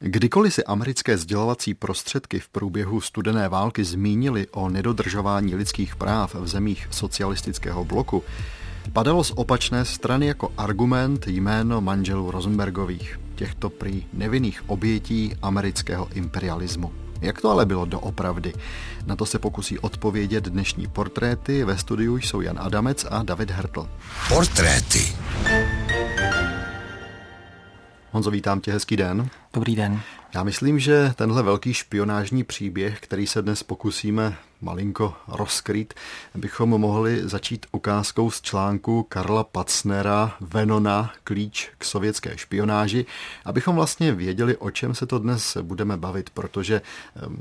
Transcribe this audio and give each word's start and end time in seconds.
Kdykoliv 0.00 0.54
si 0.54 0.64
americké 0.64 1.18
sdělovací 1.18 1.74
prostředky 1.74 2.40
v 2.40 2.48
průběhu 2.48 3.00
studené 3.00 3.48
války 3.48 3.84
zmínili 3.84 4.46
o 4.50 4.68
nedodržování 4.68 5.54
lidských 5.54 5.96
práv 5.96 6.34
v 6.34 6.48
zemích 6.48 6.88
socialistického 6.90 7.84
bloku, 7.84 8.24
padalo 8.92 9.24
z 9.24 9.32
opačné 9.34 9.84
strany 9.84 10.26
jako 10.26 10.52
argument 10.56 11.26
jméno 11.26 11.80
manželů 11.80 12.30
Rosenbergových, 12.30 13.20
těchto 13.34 13.70
prý 13.70 14.06
nevinných 14.12 14.70
obětí 14.70 15.34
amerického 15.42 16.08
imperialismu. 16.14 16.92
Jak 17.20 17.40
to 17.40 17.50
ale 17.50 17.66
bylo 17.66 17.84
doopravdy? 17.84 18.52
Na 19.06 19.16
to 19.16 19.26
se 19.26 19.38
pokusí 19.38 19.78
odpovědět 19.78 20.44
dnešní 20.44 20.86
portréty. 20.86 21.64
Ve 21.64 21.78
studiu 21.78 22.16
jsou 22.16 22.40
Jan 22.40 22.58
Adamec 22.60 23.06
a 23.10 23.22
David 23.22 23.50
Hertl. 23.50 23.88
Portréty. 24.28 25.14
Honzo, 28.10 28.30
vítám 28.30 28.60
tě, 28.60 28.72
hezký 28.72 28.96
den. 28.96 29.28
Dobrý 29.52 29.76
den. 29.76 30.00
Já 30.34 30.42
myslím, 30.42 30.78
že 30.78 31.12
tenhle 31.16 31.42
velký 31.42 31.74
špionážní 31.74 32.44
příběh, 32.44 33.00
který 33.00 33.26
se 33.26 33.42
dnes 33.42 33.62
pokusíme 33.62 34.36
malinko 34.60 35.14
rozkrýt, 35.28 35.94
bychom 36.34 36.70
mohli 36.70 37.28
začít 37.28 37.66
ukázkou 37.72 38.30
z 38.30 38.40
článku 38.40 39.02
Karla 39.02 39.44
Pacnera 39.44 40.36
Venona 40.40 41.12
Klíč 41.24 41.70
k 41.78 41.84
sovětské 41.84 42.38
špionáži, 42.38 43.06
abychom 43.44 43.76
vlastně 43.76 44.12
věděli, 44.12 44.56
o 44.56 44.70
čem 44.70 44.94
se 44.94 45.06
to 45.06 45.18
dnes 45.18 45.56
budeme 45.62 45.96
bavit, 45.96 46.30
protože 46.30 46.82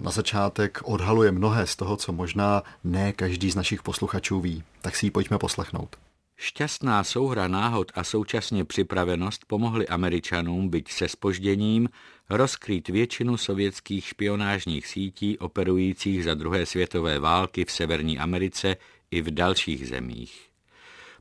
na 0.01 0.11
začátek 0.11 0.79
odhaluje 0.83 1.31
mnohé 1.31 1.67
z 1.67 1.75
toho, 1.75 1.97
co 1.97 2.11
možná 2.11 2.63
ne 2.83 3.13
každý 3.13 3.51
z 3.51 3.55
našich 3.55 3.83
posluchačů 3.83 4.39
ví. 4.41 4.63
Tak 4.81 4.95
si 4.95 5.05
ji 5.05 5.11
pojďme 5.11 5.37
poslechnout. 5.37 5.95
Šťastná 6.37 7.03
souhra 7.03 7.47
náhod 7.47 7.91
a 7.95 8.03
současně 8.03 8.65
připravenost 8.65 9.45
pomohly 9.45 9.87
Američanům, 9.87 10.69
byť 10.69 10.91
se 10.91 11.07
spožděním, 11.07 11.89
rozkrýt 12.29 12.89
většinu 12.89 13.37
sovětských 13.37 14.05
špionážních 14.05 14.87
sítí 14.87 15.37
operujících 15.37 16.23
za 16.23 16.33
druhé 16.33 16.65
světové 16.65 17.19
války 17.19 17.65
v 17.65 17.71
Severní 17.71 18.19
Americe 18.19 18.75
i 19.11 19.21
v 19.21 19.31
dalších 19.31 19.87
zemích. 19.87 20.49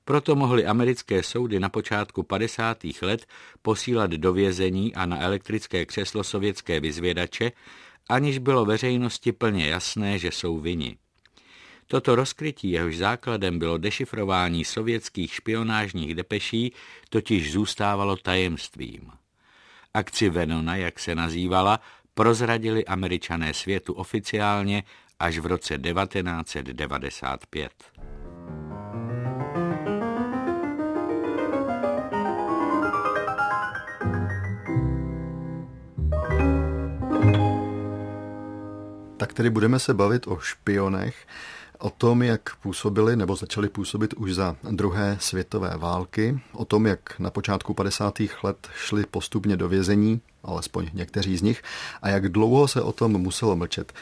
Proto 0.04 0.36
mohly 0.36 0.66
americké 0.66 1.22
soudy 1.22 1.60
na 1.60 1.69
počátku 1.69 2.22
50. 2.22 2.78
let 3.02 3.26
posílat 3.62 4.10
do 4.10 4.32
vězení 4.32 4.94
a 4.94 5.06
na 5.06 5.22
elektrické 5.22 5.86
křeslo 5.86 6.24
sovětské 6.24 6.80
vyzvědače, 6.80 7.52
aniž 8.08 8.38
bylo 8.38 8.64
veřejnosti 8.64 9.32
plně 9.32 9.69
jasné, 9.69 10.19
že 10.19 10.30
jsou 10.30 10.60
vini. 10.60 10.96
Toto 11.86 12.14
rozkrytí, 12.14 12.70
jehož 12.70 12.96
základem 12.96 13.58
bylo 13.58 13.78
dešifrování 13.78 14.64
sovětských 14.64 15.34
špionážních 15.34 16.14
depeší, 16.14 16.72
totiž 17.08 17.52
zůstávalo 17.52 18.16
tajemstvím. 18.16 19.10
Akci 19.94 20.30
Venona, 20.30 20.76
jak 20.76 20.98
se 20.98 21.14
nazývala, 21.14 21.80
prozradili 22.14 22.84
američané 22.84 23.54
světu 23.54 23.92
oficiálně 23.92 24.82
až 25.18 25.38
v 25.38 25.46
roce 25.46 25.78
1995. 25.78 27.72
Tak 39.16 39.32
tedy 39.32 39.50
budeme 39.50 39.78
se 39.78 39.94
bavit 39.94 40.26
o 40.26 40.38
špionech, 40.38 41.26
o 41.78 41.91
tom, 41.91 42.22
jak 42.22 42.56
působili 42.56 43.16
nebo 43.16 43.36
začali 43.36 43.69
působit 43.69 44.14
už 44.14 44.34
za 44.34 44.56
druhé 44.70 45.16
světové 45.20 45.77
války, 45.77 46.41
o 46.52 46.64
tom, 46.64 46.86
jak 46.86 47.19
na 47.19 47.30
počátku 47.30 47.74
50. 47.74 48.14
let 48.42 48.69
šli 48.77 49.05
postupně 49.10 49.56
do 49.56 49.69
vězení, 49.69 50.20
alespoň 50.42 50.91
někteří 50.92 51.36
z 51.36 51.42
nich, 51.42 51.62
a 52.02 52.08
jak 52.08 52.28
dlouho 52.28 52.69
se 52.69 52.82
o 52.82 52.92
tom 52.92 53.12
muselo 53.12 53.56
mlčet. 53.56 53.92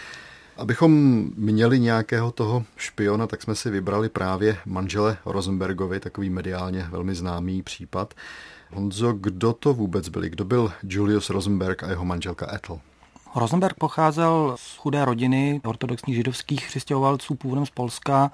Abychom 0.56 0.90
měli 1.36 1.80
nějakého 1.80 2.32
toho 2.32 2.64
špiona, 2.76 3.26
tak 3.26 3.42
jsme 3.42 3.54
si 3.54 3.70
vybrali 3.70 4.08
právě 4.08 4.56
manžele 4.66 5.16
Rosenbergovi, 5.24 6.00
takový 6.00 6.30
mediálně 6.30 6.86
velmi 6.90 7.14
známý 7.14 7.62
případ. 7.62 8.14
Honzo, 8.72 9.12
kdo 9.12 9.52
to 9.52 9.74
vůbec 9.74 10.08
byli? 10.08 10.30
Kdo 10.30 10.44
byl 10.44 10.72
Julius 10.82 11.30
Rosenberg 11.30 11.82
a 11.82 11.88
jeho 11.88 12.04
manželka 12.04 12.54
Ethel? 12.54 12.80
Rosenberg 13.36 13.76
pocházel 13.78 14.54
z 14.58 14.76
chudé 14.76 15.04
rodiny 15.04 15.60
ortodoxních 15.64 16.16
židovských 16.16 16.66
přistěhovalců 16.66 17.34
původem 17.34 17.66
z 17.66 17.70
Polska. 17.70 18.30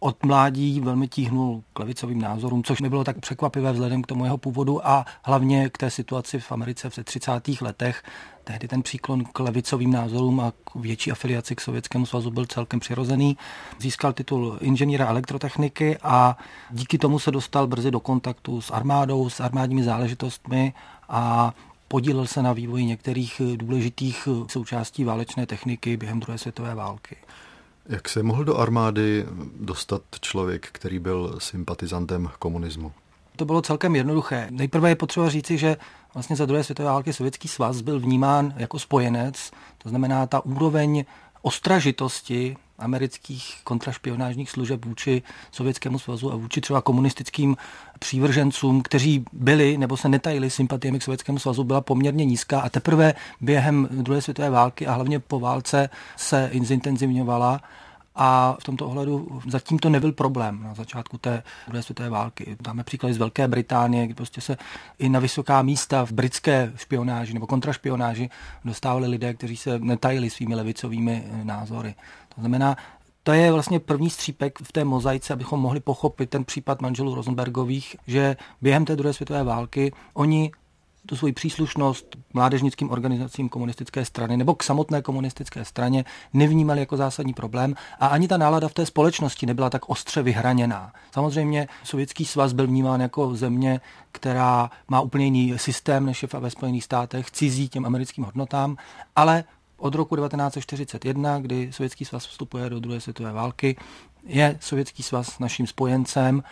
Od 0.00 0.24
mládí 0.24 0.80
velmi 0.80 1.08
tíhnul 1.08 1.62
k 1.72 1.78
levicovým 1.78 2.20
názorům, 2.20 2.64
což 2.64 2.80
nebylo 2.80 3.04
tak 3.04 3.18
překvapivé 3.20 3.72
vzhledem 3.72 4.02
k 4.02 4.06
tomu 4.06 4.24
jeho 4.24 4.38
původu 4.38 4.86
a 4.86 5.04
hlavně 5.22 5.70
k 5.70 5.78
té 5.78 5.90
situaci 5.90 6.38
v 6.38 6.52
Americe 6.52 6.90
v 6.90 7.04
30. 7.04 7.30
letech. 7.60 8.02
Tehdy 8.44 8.68
ten 8.68 8.82
příklon 8.82 9.24
k 9.24 9.40
levicovým 9.40 9.92
názorům 9.92 10.40
a 10.40 10.52
k 10.64 10.74
větší 10.74 11.12
afiliaci 11.12 11.54
k 11.56 11.60
Sovětskému 11.60 12.06
svazu 12.06 12.30
byl 12.30 12.46
celkem 12.46 12.80
přirozený. 12.80 13.36
Získal 13.78 14.12
titul 14.12 14.58
inženýra 14.60 15.06
elektrotechniky 15.06 15.98
a 16.02 16.36
díky 16.70 16.98
tomu 16.98 17.18
se 17.18 17.30
dostal 17.30 17.66
brzy 17.66 17.90
do 17.90 18.00
kontaktu 18.00 18.60
s 18.60 18.70
armádou, 18.70 19.30
s 19.30 19.40
armádními 19.40 19.82
záležitostmi 19.82 20.74
a 21.08 21.54
podílel 21.94 22.26
se 22.26 22.42
na 22.42 22.52
vývoji 22.52 22.84
některých 22.84 23.42
důležitých 23.56 24.28
součástí 24.46 25.04
válečné 25.04 25.46
techniky 25.46 25.96
během 25.96 26.20
druhé 26.20 26.38
světové 26.38 26.74
války. 26.74 27.16
Jak 27.88 28.08
se 28.08 28.22
mohl 28.22 28.44
do 28.44 28.56
armády 28.56 29.26
dostat 29.60 30.02
člověk, 30.20 30.68
který 30.72 30.98
byl 30.98 31.34
sympatizantem 31.38 32.30
komunismu? 32.38 32.92
To 33.36 33.44
bylo 33.44 33.62
celkem 33.62 33.96
jednoduché. 33.96 34.46
Nejprve 34.50 34.88
je 34.88 34.96
potřeba 34.96 35.28
říci, 35.28 35.58
že 35.58 35.76
vlastně 36.14 36.36
za 36.36 36.46
druhé 36.46 36.64
světové 36.64 36.88
války 36.88 37.12
Sovětský 37.12 37.48
svaz 37.48 37.80
byl 37.80 38.00
vnímán 38.00 38.54
jako 38.56 38.78
spojenec, 38.78 39.50
to 39.78 39.88
znamená 39.88 40.26
ta 40.26 40.44
úroveň 40.44 41.04
ostražitosti 41.44 42.56
amerických 42.78 43.54
kontrašpionážních 43.64 44.50
služeb 44.50 44.84
vůči 44.84 45.22
Sovětskému 45.52 45.98
svazu 45.98 46.32
a 46.32 46.36
vůči 46.36 46.60
třeba 46.60 46.80
komunistickým 46.80 47.56
přívržencům, 47.98 48.82
kteří 48.82 49.24
byli 49.32 49.78
nebo 49.78 49.96
se 49.96 50.08
netajili 50.08 50.50
sympatiemi 50.50 50.98
k 50.98 51.02
Sovětskému 51.02 51.38
svazu, 51.38 51.64
byla 51.64 51.80
poměrně 51.80 52.24
nízká 52.24 52.60
a 52.60 52.68
teprve 52.68 53.14
během 53.40 53.88
druhé 53.90 54.22
světové 54.22 54.50
války 54.50 54.86
a 54.86 54.92
hlavně 54.92 55.20
po 55.20 55.40
válce 55.40 55.90
se 56.16 56.50
zintenzivňovala 56.62 57.60
a 58.14 58.56
v 58.60 58.64
tomto 58.64 58.86
ohledu 58.86 59.40
zatím 59.48 59.78
to 59.78 59.90
nebyl 59.90 60.12
problém 60.12 60.62
na 60.62 60.74
začátku 60.74 61.18
té 61.18 61.42
druhé 61.66 61.82
světové 61.82 62.08
války. 62.08 62.56
Dáme 62.60 62.84
příklady 62.84 63.14
z 63.14 63.18
Velké 63.18 63.48
Británie, 63.48 64.06
kdy 64.06 64.14
prostě 64.14 64.40
se 64.40 64.56
i 64.98 65.08
na 65.08 65.20
vysoká 65.20 65.62
místa 65.62 66.06
v 66.06 66.12
britské 66.12 66.72
špionáži 66.76 67.34
nebo 67.34 67.46
kontrašpionáži 67.46 68.30
dostávali 68.64 69.08
lidé, 69.08 69.34
kteří 69.34 69.56
se 69.56 69.78
netajili 69.78 70.30
svými 70.30 70.54
levicovými 70.54 71.24
názory. 71.42 71.94
To 72.34 72.40
znamená, 72.40 72.76
to 73.22 73.32
je 73.32 73.52
vlastně 73.52 73.80
první 73.80 74.10
střípek 74.10 74.58
v 74.58 74.72
té 74.72 74.84
mozaice, 74.84 75.32
abychom 75.32 75.60
mohli 75.60 75.80
pochopit 75.80 76.30
ten 76.30 76.44
případ 76.44 76.82
manželů 76.82 77.14
Rosenbergových, 77.14 77.96
že 78.06 78.36
během 78.62 78.84
té 78.84 78.96
druhé 78.96 79.12
světové 79.12 79.44
války 79.44 79.92
oni 80.14 80.52
tu 81.06 81.16
svoji 81.16 81.32
příslušnost 81.32 82.16
mládežnickým 82.32 82.90
organizacím 82.90 83.48
komunistické 83.48 84.04
strany 84.04 84.36
nebo 84.36 84.54
k 84.54 84.62
samotné 84.62 85.02
komunistické 85.02 85.64
straně 85.64 86.04
nevnímali 86.32 86.80
jako 86.80 86.96
zásadní 86.96 87.34
problém 87.34 87.74
a 88.00 88.06
ani 88.06 88.28
ta 88.28 88.36
nálada 88.36 88.68
v 88.68 88.74
té 88.74 88.86
společnosti 88.86 89.46
nebyla 89.46 89.70
tak 89.70 89.88
ostře 89.88 90.22
vyhraněná. 90.22 90.92
Samozřejmě 91.12 91.68
Sovětský 91.84 92.24
svaz 92.24 92.52
byl 92.52 92.66
vnímán 92.66 93.00
jako 93.00 93.36
země, 93.36 93.80
která 94.12 94.70
má 94.88 95.00
úplně 95.00 95.24
jiný 95.24 95.52
systém 95.56 96.06
než 96.06 96.22
je 96.22 96.28
ve 96.38 96.50
Spojených 96.50 96.84
státech, 96.84 97.30
cizí 97.30 97.68
těm 97.68 97.86
americkým 97.86 98.24
hodnotám, 98.24 98.76
ale 99.16 99.44
od 99.76 99.94
roku 99.94 100.16
1941, 100.16 101.38
kdy 101.38 101.72
Sovětský 101.72 102.04
svaz 102.04 102.26
vstupuje 102.26 102.70
do 102.70 102.80
druhé 102.80 103.00
světové 103.00 103.32
války, 103.32 103.76
je 104.26 104.58
Sovětský 104.60 105.02
svaz 105.02 105.38
naším 105.38 105.66
spojencem 105.66 106.42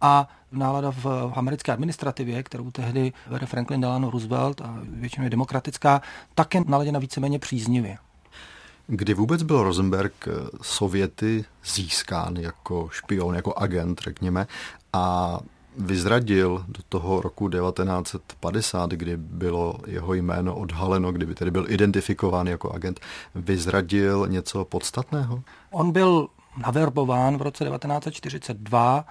a 0.00 0.28
nálada 0.52 0.90
v 0.90 1.32
americké 1.34 1.72
administrativě, 1.72 2.42
kterou 2.42 2.70
tehdy 2.70 3.12
vede 3.26 3.46
Franklin 3.46 3.80
Delano 3.80 4.10
Roosevelt 4.10 4.60
a 4.60 4.78
většinou 4.82 5.24
je 5.24 5.30
demokratická, 5.30 6.02
také 6.34 6.60
naladěna 6.66 6.98
víceméně 6.98 7.38
příznivě. 7.38 7.98
Kdy 8.86 9.14
vůbec 9.14 9.42
byl 9.42 9.62
Rosenberg 9.62 10.28
Sověty 10.62 11.44
získán 11.64 12.36
jako 12.36 12.88
špion, 12.92 13.34
jako 13.34 13.58
agent, 13.58 14.00
řekněme, 14.00 14.46
a 14.92 15.38
vyzradil 15.76 16.64
do 16.68 16.82
toho 16.88 17.20
roku 17.20 17.48
1950, 17.48 18.90
kdy 18.90 19.16
bylo 19.16 19.78
jeho 19.86 20.14
jméno 20.14 20.54
odhaleno, 20.54 21.12
kdyby 21.12 21.34
tedy 21.34 21.50
byl 21.50 21.66
identifikován 21.68 22.46
jako 22.46 22.72
agent, 22.72 23.00
vyzradil 23.34 24.26
něco 24.28 24.64
podstatného? 24.64 25.42
On 25.70 25.92
byl 25.92 26.28
naverbován 26.66 27.38
v 27.38 27.42
roce 27.42 27.64
1942 27.64 29.04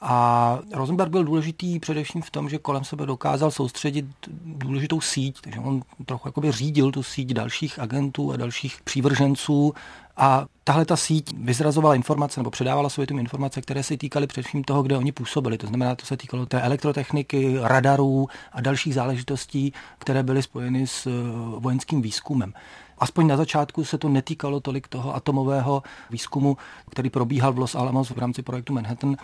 a 0.00 0.58
Rosenberg 0.72 1.10
byl 1.10 1.24
důležitý 1.24 1.78
především 1.80 2.22
v 2.22 2.30
tom, 2.30 2.48
že 2.48 2.58
kolem 2.58 2.84
sebe 2.84 3.06
dokázal 3.06 3.50
soustředit 3.50 4.06
důležitou 4.44 5.00
síť, 5.00 5.40
takže 5.40 5.60
on 5.60 5.82
trochu 6.06 6.28
jakoby 6.28 6.52
řídil 6.52 6.90
tu 6.90 7.02
síť 7.02 7.32
dalších 7.32 7.78
agentů 7.78 8.32
a 8.32 8.36
dalších 8.36 8.80
přívrženců 8.84 9.74
a 10.16 10.46
tahle 10.64 10.84
ta 10.84 10.96
síť 10.96 11.34
vyzrazovala 11.38 11.94
informace 11.94 12.40
nebo 12.40 12.50
předávala 12.50 12.88
Sovětům 12.88 13.18
informace, 13.18 13.62
které 13.62 13.82
se 13.82 13.96
týkaly 13.96 14.26
především 14.26 14.64
toho, 14.64 14.82
kde 14.82 14.96
oni 14.96 15.12
působili. 15.12 15.58
To 15.58 15.66
znamená, 15.66 15.94
to 15.94 16.06
se 16.06 16.16
týkalo 16.16 16.46
té 16.46 16.60
elektrotechniky, 16.60 17.56
radarů 17.60 18.28
a 18.52 18.60
dalších 18.60 18.94
záležitostí, 18.94 19.72
které 19.98 20.22
byly 20.22 20.42
spojeny 20.42 20.86
s 20.86 21.06
eh, 21.06 21.10
vojenským 21.58 22.02
výzkumem. 22.02 22.52
Aspoň 22.98 23.26
na 23.26 23.36
začátku 23.36 23.84
se 23.84 23.98
to 23.98 24.08
netýkalo 24.08 24.60
tolik 24.60 24.88
toho 24.88 25.16
atomového 25.16 25.82
výzkumu, 26.10 26.56
který 26.90 27.10
probíhal 27.10 27.52
v 27.52 27.58
Los 27.58 27.74
Alamos 27.74 28.10
v 28.10 28.18
rámci 28.18 28.42
projektu 28.42 28.72
Manhattan. 28.72 29.16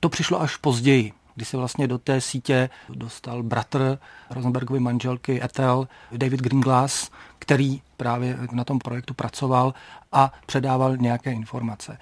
To 0.00 0.08
přišlo 0.08 0.40
až 0.40 0.56
později, 0.56 1.12
kdy 1.34 1.44
se 1.44 1.56
vlastně 1.56 1.88
do 1.88 1.98
té 1.98 2.20
sítě 2.20 2.70
dostal 2.88 3.42
bratr 3.42 3.98
Rosenbergovy 4.30 4.80
manželky 4.80 5.44
Ethel, 5.44 5.88
David 6.16 6.40
Greenglass, 6.40 7.10
který 7.38 7.82
právě 7.96 8.38
na 8.52 8.64
tom 8.64 8.78
projektu 8.78 9.14
pracoval 9.14 9.74
a 10.12 10.32
předával 10.46 10.96
nějaké 10.96 11.32
informace. 11.32 11.98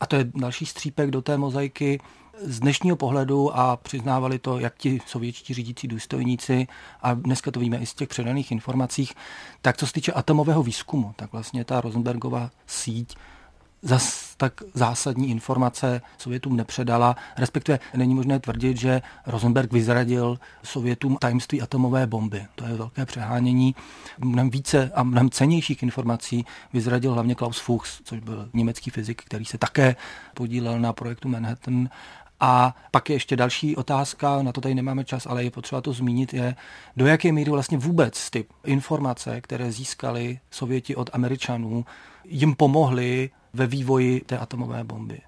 A 0.00 0.06
to 0.06 0.16
je 0.16 0.24
další 0.34 0.66
střípek 0.66 1.10
do 1.10 1.22
té 1.22 1.38
mozaiky. 1.38 2.00
Z 2.40 2.60
dnešního 2.60 2.96
pohledu 2.96 3.56
a 3.56 3.76
přiznávali 3.76 4.38
to 4.38 4.58
jak 4.58 4.76
ti 4.76 5.00
sovětští 5.06 5.54
řídící 5.54 5.88
důstojníci 5.88 6.66
a 7.02 7.14
dneska 7.14 7.50
to 7.50 7.60
víme 7.60 7.76
i 7.76 7.86
z 7.86 7.94
těch 7.94 8.08
předaných 8.08 8.52
informacích, 8.52 9.12
tak 9.62 9.76
co 9.76 9.86
se 9.86 9.92
týče 9.92 10.12
atomového 10.12 10.62
výzkumu, 10.62 11.12
tak 11.16 11.32
vlastně 11.32 11.64
ta 11.64 11.80
Rosenbergova 11.80 12.50
síť 12.66 13.16
zas 13.82 14.34
tak 14.36 14.62
zásadní 14.74 15.30
informace 15.30 16.02
Sovětům 16.18 16.56
nepředala, 16.56 17.16
respektive 17.38 17.78
není 17.94 18.14
možné 18.14 18.40
tvrdit, 18.40 18.76
že 18.76 19.02
Rosenberg 19.26 19.72
vyzradil 19.72 20.38
Sovětům 20.62 21.16
tajemství 21.20 21.62
atomové 21.62 22.06
bomby. 22.06 22.46
To 22.54 22.64
je 22.64 22.74
velké 22.74 23.06
přehánění. 23.06 23.74
Mnohem 24.18 24.50
více 24.50 24.90
a 24.94 25.02
mnohem 25.02 25.30
cenějších 25.30 25.82
informací 25.82 26.46
vyzradil 26.72 27.12
hlavně 27.12 27.34
Klaus 27.34 27.58
Fuchs, 27.58 28.00
což 28.04 28.20
byl 28.20 28.48
německý 28.52 28.90
fyzik, 28.90 29.22
který 29.24 29.44
se 29.44 29.58
také 29.58 29.96
podílel 30.34 30.80
na 30.80 30.92
projektu 30.92 31.28
Manhattan 31.28 31.88
a 32.44 32.76
pak 32.90 33.10
je 33.10 33.16
ještě 33.16 33.36
další 33.36 33.76
otázka, 33.76 34.42
na 34.42 34.52
to 34.52 34.60
tady 34.60 34.74
nemáme 34.74 35.04
čas, 35.04 35.26
ale 35.26 35.44
je 35.44 35.50
potřeba 35.50 35.80
to 35.80 35.92
zmínit, 35.92 36.34
je, 36.34 36.56
do 36.96 37.06
jaké 37.06 37.32
míry 37.32 37.50
vlastně 37.50 37.78
vůbec 37.78 38.30
ty 38.30 38.44
informace, 38.64 39.40
které 39.40 39.72
získali 39.72 40.40
Sověti 40.50 40.96
od 40.96 41.10
Američanů, 41.12 41.84
jim 42.24 42.54
pomohly 42.54 43.30
ve 43.54 43.66
vývoji 43.66 44.20
té 44.20 44.38
atomové 44.38 44.84
bomby. 44.84 45.20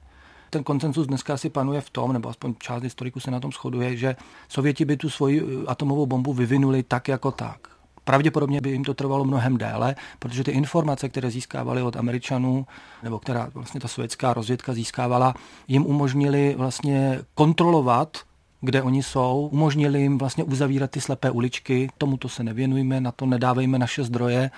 Ten 0.51 0.65
koncensus 0.65 1.07
dneska 1.07 1.35
asi 1.35 1.51
panuje 1.51 1.81
v 1.81 1.91
tom, 1.91 2.13
nebo 2.13 2.29
aspoň 2.29 2.55
část 2.59 2.83
historiků 2.83 3.21
se 3.21 3.31
na 3.31 3.41
tom 3.41 3.53
shoduje, 3.53 3.97
že 3.97 4.17
Sověti 4.49 4.85
by 4.85 4.97
tu 4.97 5.11
svoji 5.11 5.43
eh, 5.43 5.67
atomovou 5.67 6.07
bombu 6.07 6.33
vyvinuli 6.33 6.83
tak 6.83 7.09
jako 7.09 7.31
tak. 7.31 7.69
Pravděpodobně 8.05 8.61
by 8.61 8.71
jim 8.71 8.85
to 8.85 8.95
trvalo 8.95 9.25
mnohem 9.25 9.59
déle, 9.59 9.95
protože 10.19 10.45
ty 10.45 10.51
informace, 10.51 11.09
které 11.09 11.31
získávali 11.31 11.83
od 11.83 11.97
Američanů, 11.97 12.67
nebo 13.03 13.19
která 13.19 13.51
vlastně 13.55 13.81
ta 13.81 13.89
sovětská 13.89 14.35
rozvědka 14.35 14.73
získávala, 14.73 15.35
jim 15.69 15.87
umožnili 15.87 16.55
vlastně 16.59 17.21
kontrolovat 17.35 18.19
kde 18.65 18.83
oni 18.83 19.03
jsou, 19.03 19.49
umožnili 19.53 20.01
jim 20.01 20.19
vlastně 20.19 20.45
uzavírat 20.45 20.91
ty 20.91 21.01
slepé 21.01 21.31
uličky, 21.31 21.89
tomuto 21.99 22.29
se 22.29 22.43
nevěnujme, 22.43 23.01
na 23.01 23.13
to 23.13 23.27
nedávejme 23.27 23.79
naše 23.79 24.05
zdroje 24.05 24.51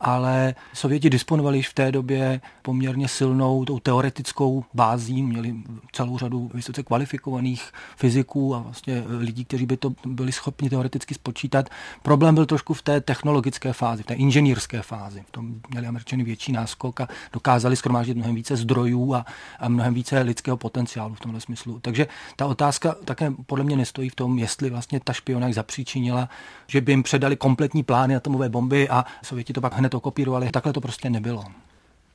ale 0.00 0.54
Sověti 0.74 1.10
disponovali 1.10 1.56
již 1.56 1.68
v 1.68 1.74
té 1.74 1.92
době 1.92 2.40
poměrně 2.62 3.08
silnou 3.08 3.64
tou 3.64 3.78
teoretickou 3.78 4.64
bází, 4.74 5.22
měli 5.22 5.54
celou 5.92 6.18
řadu 6.18 6.50
vysoce 6.54 6.82
kvalifikovaných 6.82 7.72
fyziků 7.96 8.54
a 8.54 8.58
vlastně 8.58 9.02
lidí, 9.18 9.44
kteří 9.44 9.66
by 9.66 9.76
to 9.76 9.92
byli 10.06 10.32
schopni 10.32 10.70
teoreticky 10.70 11.14
spočítat. 11.14 11.68
Problém 12.02 12.34
byl 12.34 12.46
trošku 12.46 12.74
v 12.74 12.82
té 12.82 13.00
technologické 13.00 13.72
fázi, 13.72 14.02
v 14.02 14.06
té 14.06 14.14
inženýrské 14.14 14.82
fázi. 14.82 15.24
V 15.28 15.30
tom 15.30 15.54
měli 15.70 15.86
američani 15.86 16.24
větší 16.24 16.52
náskok 16.52 17.00
a 17.00 17.08
dokázali 17.32 17.76
schromáždit 17.76 18.16
mnohem 18.16 18.34
více 18.34 18.56
zdrojů 18.56 19.14
a, 19.14 19.26
a 19.60 19.68
mnohem 19.68 19.94
více 19.94 20.20
lidského 20.20 20.56
potenciálu 20.56 21.14
v 21.14 21.20
tomhle 21.20 21.40
smyslu. 21.40 21.78
Takže 21.80 22.06
ta 22.36 22.46
otázka 22.46 22.94
také 23.04 23.32
podle 23.46 23.64
mě 23.64 23.76
nestojí 23.76 24.08
v 24.08 24.14
tom, 24.14 24.38
jestli 24.38 24.70
vlastně 24.70 25.00
ta 25.00 25.12
špionáž 25.12 25.54
zapříčinila, 25.54 26.28
že 26.66 26.80
by 26.80 26.92
jim 26.92 27.02
předali 27.02 27.36
kompletní 27.36 27.82
plány 27.82 28.16
atomové 28.16 28.48
bomby 28.48 28.88
a 28.88 29.04
Sověti 29.22 29.52
to 29.52 29.60
pak 29.60 29.74
hned 29.74 29.85
hned 29.86 29.94
okopírovali. 29.94 30.50
Takhle 30.50 30.72
to 30.72 30.80
prostě 30.80 31.10
nebylo. 31.10 31.44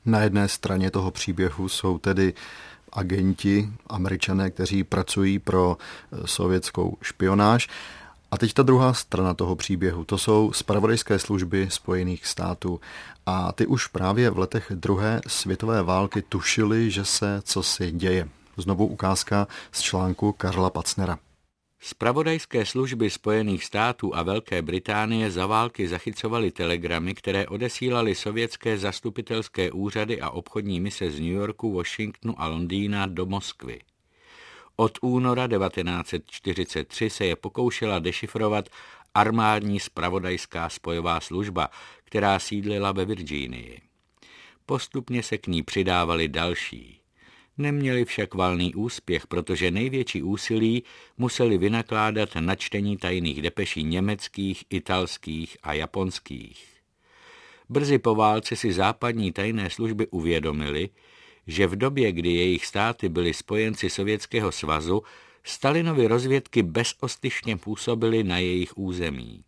Na 0.04 0.20
jedné 0.20 0.48
straně 0.48 0.90
toho 0.90 1.10
příběhu 1.10 1.68
jsou 1.68 1.98
tedy 1.98 2.34
agenti, 2.92 3.68
američané, 3.86 4.50
kteří 4.50 4.84
pracují 4.84 5.38
pro 5.38 5.76
eh, 5.76 6.26
sovětskou 6.26 6.96
špionáž. 7.02 7.68
A 8.30 8.38
teď 8.38 8.52
ta 8.52 8.62
druhá 8.62 8.92
strana 8.92 9.34
toho 9.34 9.56
příběhu, 9.56 10.04
to 10.04 10.18
jsou 10.18 10.52
spravodajské 10.52 11.18
služby 11.18 11.68
Spojených 11.70 12.26
států. 12.26 12.80
A 13.26 13.52
ty 13.52 13.66
už 13.66 13.86
právě 13.86 14.30
v 14.30 14.38
letech 14.38 14.72
druhé 14.74 15.20
světové 15.26 15.82
války 15.82 16.22
tušili, 16.22 16.90
že 16.90 17.04
se 17.04 17.40
co 17.44 17.62
si 17.62 17.90
děje. 17.90 18.28
Znovu 18.56 18.86
ukázka 18.86 19.46
z 19.72 19.80
článku 19.80 20.32
Karla 20.32 20.70
Pacnera. 20.70 21.18
Spravodajské 21.84 22.66
služby 22.66 23.10
Spojených 23.10 23.64
států 23.64 24.16
a 24.16 24.22
Velké 24.22 24.62
Británie 24.62 25.30
za 25.30 25.46
války 25.46 25.88
zachycovaly 25.88 26.50
telegramy, 26.50 27.14
které 27.14 27.46
odesílaly 27.46 28.14
sovětské 28.14 28.78
zastupitelské 28.78 29.72
úřady 29.72 30.20
a 30.20 30.30
obchodní 30.30 30.80
mise 30.80 31.10
z 31.10 31.20
New 31.20 31.30
Yorku, 31.30 31.72
Washingtonu 31.72 32.34
a 32.40 32.46
Londýna 32.48 33.06
do 33.06 33.26
Moskvy. 33.26 33.80
Od 34.76 34.98
února 35.02 35.48
1943 35.48 37.10
se 37.10 37.26
je 37.26 37.36
pokoušela 37.36 37.98
dešifrovat 37.98 38.68
armádní 39.14 39.80
spravodajská 39.80 40.68
spojová 40.68 41.20
služba, 41.20 41.70
která 42.04 42.38
sídlila 42.38 42.92
ve 42.92 43.04
Virginii. 43.04 43.80
Postupně 44.66 45.22
se 45.22 45.38
k 45.38 45.46
ní 45.46 45.62
přidávali 45.62 46.28
další. 46.28 47.01
Neměli 47.58 48.04
však 48.04 48.34
valný 48.34 48.74
úspěch, 48.74 49.26
protože 49.26 49.70
největší 49.70 50.22
úsilí 50.22 50.82
museli 51.18 51.58
vynakládat 51.58 52.28
na 52.40 52.54
čtení 52.54 52.96
tajných 52.96 53.42
depeší 53.42 53.84
německých, 53.84 54.64
italských 54.70 55.56
a 55.62 55.72
japonských. 55.72 56.66
Brzy 57.68 57.98
po 57.98 58.14
válce 58.14 58.56
si 58.56 58.72
západní 58.72 59.32
tajné 59.32 59.70
služby 59.70 60.06
uvědomili, 60.06 60.90
že 61.46 61.66
v 61.66 61.76
době, 61.76 62.12
kdy 62.12 62.32
jejich 62.32 62.66
státy 62.66 63.08
byly 63.08 63.34
spojenci 63.34 63.90
Sovětského 63.90 64.52
svazu, 64.52 65.02
Stalinovy 65.44 66.06
rozvědky 66.06 66.62
bezostyšně 66.62 67.56
působily 67.56 68.24
na 68.24 68.38
jejich 68.38 68.78
území. 68.78 69.44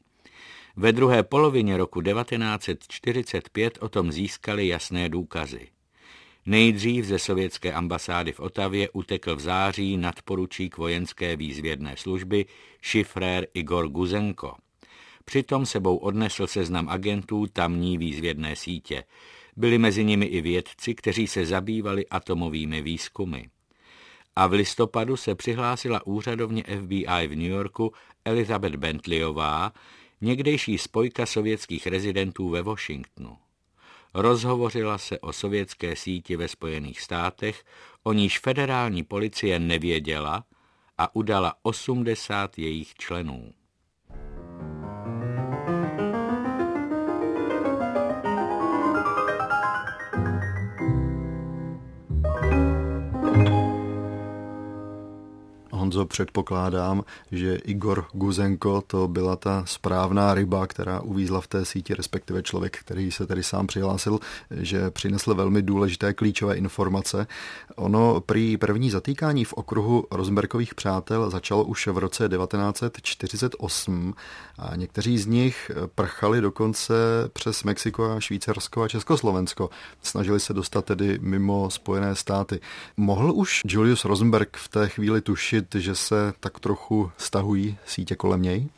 Ve 0.77 0.93
druhé 0.93 1.23
polovině 1.23 1.77
roku 1.77 2.03
1945 2.03 3.79
o 3.81 3.89
tom 3.89 4.13
získali 4.13 4.69
jasné 4.69 5.09
důkazy. 5.09 5.74
Nejdřív 6.47 7.05
ze 7.05 7.19
sovětské 7.19 7.73
ambasády 7.73 8.33
v 8.33 8.41
Otavě 8.41 8.91
utekl 8.91 9.37
v 9.37 9.41
září 9.41 9.97
nadporučík 9.97 10.77
vojenské 10.77 11.37
výzvědné 11.37 11.97
služby 11.97 12.47
šifrér 12.81 13.47
Igor 13.55 13.89
Guzenko. 13.89 14.55
Přitom 15.25 15.67
sebou 15.67 15.97
odnesl 15.97 16.47
seznam 16.47 16.89
agentů 16.89 17.47
tamní 17.53 17.99
výzvědné 17.99 18.57
sítě. 18.57 19.05
Byli 19.57 19.79
mezi 19.79 20.05
nimi 20.05 20.27
i 20.27 20.41
vědci, 20.41 20.95
kteří 20.95 21.27
se 21.27 21.47
zabývali 21.47 22.07
atomovými 22.07 22.83
výzkumy. 22.83 23.41
A 24.37 24.47
v 24.47 24.53
listopadu 24.53 25.17
se 25.17 25.35
přihlásila 25.35 26.07
úřadovně 26.07 26.63
FBI 26.63 27.27
v 27.29 27.37
New 27.37 27.51
Yorku 27.51 27.93
Elizabeth 28.25 28.77
Bentleyová, 28.77 29.73
někdejší 30.21 30.79
spojka 30.79 31.27
sovětských 31.27 31.87
rezidentů 31.87 32.49
ve 32.49 32.63
Washingtonu. 32.63 33.44
Rozhovořila 34.15 34.99
se 34.99 35.19
o 35.19 35.33
sovětské 35.33 35.97
síti 35.97 36.37
ve 36.37 36.49
Spojených 36.49 37.01
státech, 37.01 37.65
o 38.03 38.13
níž 38.13 38.39
federální 38.39 39.03
policie 39.03 39.59
nevěděla 39.59 40.45
a 40.99 41.17
udala 41.17 41.55
80 41.63 42.59
jejich 42.59 42.95
členů. 42.95 43.53
Honzo, 55.85 56.07
předpokládám, 56.07 57.05
že 57.33 57.57
Igor 57.57 58.05
Guzenko 58.13 58.81
to 58.87 59.09
byla 59.09 59.37
ta 59.37 59.63
správná 59.67 60.35
ryba, 60.35 60.67
která 60.67 61.01
uvízla 61.01 61.41
v 61.41 61.47
té 61.47 61.65
síti, 61.65 61.95
respektive 61.95 62.43
člověk, 62.43 62.79
který 62.79 63.11
se 63.11 63.27
tedy 63.27 63.43
sám 63.43 63.67
přihlásil, 63.67 64.19
že 64.51 64.91
přinesl 64.91 65.35
velmi 65.35 65.63
důležité 65.63 66.15
klíčové 66.15 66.55
informace. 66.55 67.27
Ono 67.77 68.21
prý 68.21 68.57
první 68.57 68.91
zatýkání 68.91 69.45
v 69.45 69.53
okruhu 69.53 70.07
Rosenbergových 70.11 70.75
přátel 70.75 71.31
začalo 71.31 71.65
už 71.65 71.87
v 71.87 71.99
roce 71.99 72.29
1948 72.29 74.15
a 74.59 74.77
někteří 74.77 75.19
z 75.19 75.27
nich 75.27 75.71
prchali 75.95 76.41
dokonce 76.41 76.95
přes 77.33 77.65
Mexiko 77.65 78.11
a 78.11 78.21
Švýcarsko 78.21 78.83
a 78.83 78.89
Československo. 78.89 79.71
Snažili 80.03 80.41
se 80.41 80.53
dostat 80.53 80.85
tedy 80.85 81.19
mimo 81.23 81.71
Spojené 81.71 82.15
státy. 82.15 82.61
Mohl 82.97 83.33
už 83.35 83.61
Julius 83.67 84.05
Rosenberg 84.05 84.57
v 84.57 84.69
té 84.69 84.89
chvíli 84.89 85.21
tušit, 85.21 85.74
že 85.81 85.95
se 85.95 86.33
tak 86.41 86.61
trochu 86.61 87.11
stahují 87.17 87.79
sítě 87.87 88.17
kolem 88.17 88.43
něj? 88.43 88.69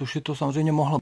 tušit 0.00 0.24
to 0.24 0.34
samozřejmě 0.34 0.72
mohlo. 0.72 0.98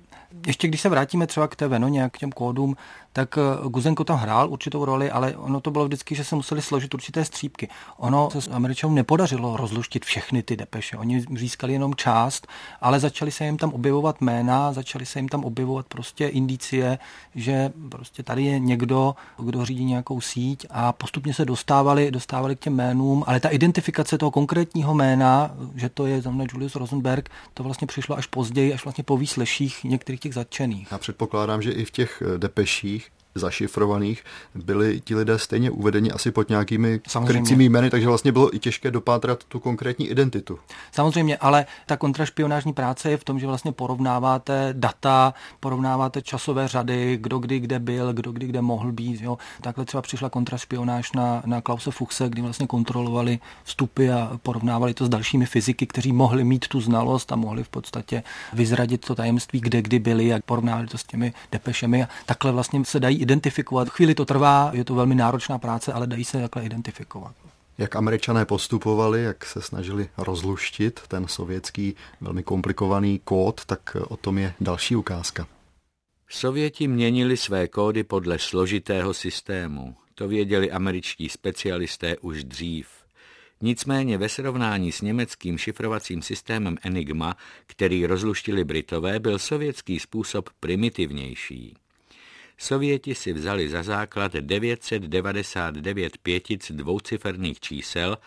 Ještě 0.46 0.68
když 0.68 0.80
se 0.80 0.88
vrátíme 0.88 1.26
třeba 1.26 1.48
k 1.48 1.56
té 1.56 1.68
Venoně, 1.68 2.10
k 2.12 2.18
těm 2.18 2.32
kódům, 2.32 2.76
tak 3.12 3.38
eh, 3.38 3.68
Guzenko 3.68 4.04
tam 4.04 4.18
hrál 4.18 4.50
určitou 4.50 4.84
roli, 4.84 5.10
ale 5.10 5.36
ono 5.36 5.60
to 5.60 5.70
bylo 5.70 5.84
vždycky, 5.84 6.14
že 6.14 6.24
se 6.24 6.34
museli 6.34 6.62
složit 6.62 6.94
určité 6.94 7.24
střípky. 7.24 7.68
Ono 7.96 8.28
se 8.30 8.50
Američanům 8.50 8.94
nepodařilo 8.94 9.56
rozluštit 9.56 10.04
všechny 10.04 10.42
ty 10.42 10.56
depeše. 10.56 10.96
Oni 10.96 11.24
získali 11.36 11.72
jenom 11.72 11.94
část, 11.94 12.46
ale 12.80 13.00
začali 13.00 13.30
se 13.30 13.44
jim 13.44 13.56
tam 13.56 13.72
objevovat 13.72 14.20
jména, 14.20 14.72
začali 14.72 15.06
se 15.06 15.18
jim 15.18 15.28
tam 15.28 15.44
objevovat 15.44 15.86
prostě 15.86 16.26
indicie, 16.26 16.98
že 17.34 17.72
prostě 17.88 18.22
tady 18.22 18.44
je 18.44 18.58
někdo, 18.58 19.14
kdo 19.38 19.64
řídí 19.64 19.84
nějakou 19.84 20.20
síť 20.20 20.66
a 20.70 20.92
postupně 20.92 21.34
se 21.34 21.44
dostávali, 21.44 22.10
dostávali 22.10 22.56
k 22.56 22.60
těm 22.60 22.74
jménům, 22.74 23.24
ale 23.26 23.40
ta 23.40 23.48
identifikace 23.48 24.18
toho 24.18 24.30
konkrétního 24.30 24.94
jména, 24.94 25.50
že 25.74 25.88
to 25.88 26.06
je 26.06 26.22
za 26.22 26.30
mne 26.30 26.46
Julius 26.52 26.74
Rosenberg, 26.74 27.28
to 27.54 27.62
vlastně 27.62 27.86
přišlo 27.86 28.16
až 28.16 28.26
později, 28.26 28.74
až 28.74 28.84
vlastně 28.84 29.04
po 29.04 29.16
výsleších 29.16 29.84
některých 29.84 30.20
těch 30.20 30.34
zatčených. 30.34 30.88
Já 30.92 30.98
předpokládám, 30.98 31.62
že 31.62 31.72
i 31.72 31.84
v 31.84 31.90
těch 31.90 32.22
depeších 32.36 33.07
zašifrovaných, 33.38 34.24
byli 34.54 35.00
ti 35.00 35.14
lidé 35.14 35.38
stejně 35.38 35.70
uvedeni 35.70 36.10
asi 36.10 36.30
pod 36.30 36.48
nějakými 36.48 37.00
krycími 37.26 37.64
jmény, 37.64 37.90
takže 37.90 38.08
vlastně 38.08 38.32
bylo 38.32 38.56
i 38.56 38.58
těžké 38.58 38.90
dopátrat 38.90 39.44
tu 39.44 39.60
konkrétní 39.60 40.08
identitu. 40.08 40.58
Samozřejmě, 40.92 41.36
ale 41.36 41.66
ta 41.86 41.96
kontrašpionážní 41.96 42.72
práce 42.72 43.10
je 43.10 43.16
v 43.16 43.24
tom, 43.24 43.40
že 43.40 43.46
vlastně 43.46 43.72
porovnáváte 43.72 44.68
data, 44.72 45.34
porovnáváte 45.60 46.22
časové 46.22 46.68
řady, 46.68 47.18
kdo 47.20 47.38
kdy 47.38 47.60
kde 47.60 47.78
byl, 47.78 48.12
kdo 48.12 48.32
kdy 48.32 48.46
kde 48.46 48.62
mohl 48.62 48.92
být. 48.92 49.20
Jo. 49.20 49.38
Takhle 49.60 49.84
třeba 49.84 50.02
přišla 50.02 50.30
kontrašpionáž 50.30 51.12
na, 51.12 51.42
na 51.46 51.60
Klause 51.60 51.90
Fuchse, 51.90 52.28
kdy 52.28 52.42
vlastně 52.42 52.66
kontrolovali 52.66 53.38
vstupy 53.64 54.10
a 54.10 54.38
porovnávali 54.42 54.94
to 54.94 55.06
s 55.06 55.08
dalšími 55.08 55.46
fyziky, 55.46 55.86
kteří 55.86 56.12
mohli 56.12 56.44
mít 56.44 56.68
tu 56.68 56.80
znalost 56.80 57.32
a 57.32 57.36
mohli 57.36 57.64
v 57.64 57.68
podstatě 57.68 58.22
vyzradit 58.52 59.06
to 59.06 59.14
tajemství, 59.14 59.60
kde 59.60 59.82
kdy 59.82 59.98
byli 59.98 60.34
a 60.34 60.40
porovnávali 60.46 60.86
to 60.86 60.98
s 60.98 61.04
těmi 61.04 61.32
depešemi. 61.52 62.02
A 62.02 62.08
takhle 62.26 62.52
vlastně 62.52 62.84
se 62.84 63.00
dají 63.00 63.26
identifikovat. 63.28 63.88
Chvíli 63.88 64.14
to 64.14 64.24
trvá, 64.24 64.70
je 64.72 64.84
to 64.84 64.94
velmi 64.94 65.14
náročná 65.14 65.58
práce, 65.58 65.92
ale 65.92 66.06
dají 66.06 66.24
se 66.24 66.40
takhle 66.40 66.64
identifikovat. 66.64 67.34
Jak 67.78 67.96
američané 67.96 68.44
postupovali, 68.44 69.22
jak 69.22 69.44
se 69.44 69.62
snažili 69.62 70.08
rozluštit 70.18 71.00
ten 71.08 71.28
sovětský 71.28 71.94
velmi 72.20 72.42
komplikovaný 72.42 73.20
kód, 73.24 73.64
tak 73.66 73.96
o 74.08 74.16
tom 74.16 74.38
je 74.38 74.54
další 74.60 74.96
ukázka. 74.96 75.46
Sověti 76.28 76.88
měnili 76.88 77.36
své 77.36 77.68
kódy 77.68 78.04
podle 78.04 78.38
složitého 78.38 79.14
systému. 79.14 79.94
To 80.14 80.28
věděli 80.28 80.72
američtí 80.72 81.28
specialisté 81.28 82.16
už 82.16 82.44
dřív. 82.44 82.88
Nicméně 83.60 84.18
ve 84.18 84.28
srovnání 84.28 84.92
s 84.92 85.00
německým 85.00 85.58
šifrovacím 85.58 86.22
systémem 86.22 86.76
Enigma, 86.82 87.36
který 87.66 88.06
rozluštili 88.06 88.64
Britové, 88.64 89.20
byl 89.20 89.38
sovětský 89.38 89.98
způsob 89.98 90.50
primitivnější. 90.60 91.76
Sověti 92.58 93.14
si 93.14 93.32
vzali 93.32 93.68
za 93.68 93.82
základ 93.82 94.32
999 94.32 96.18
pětic 96.18 96.72
dvouciferných 96.74 97.60
čísel, 97.60 98.18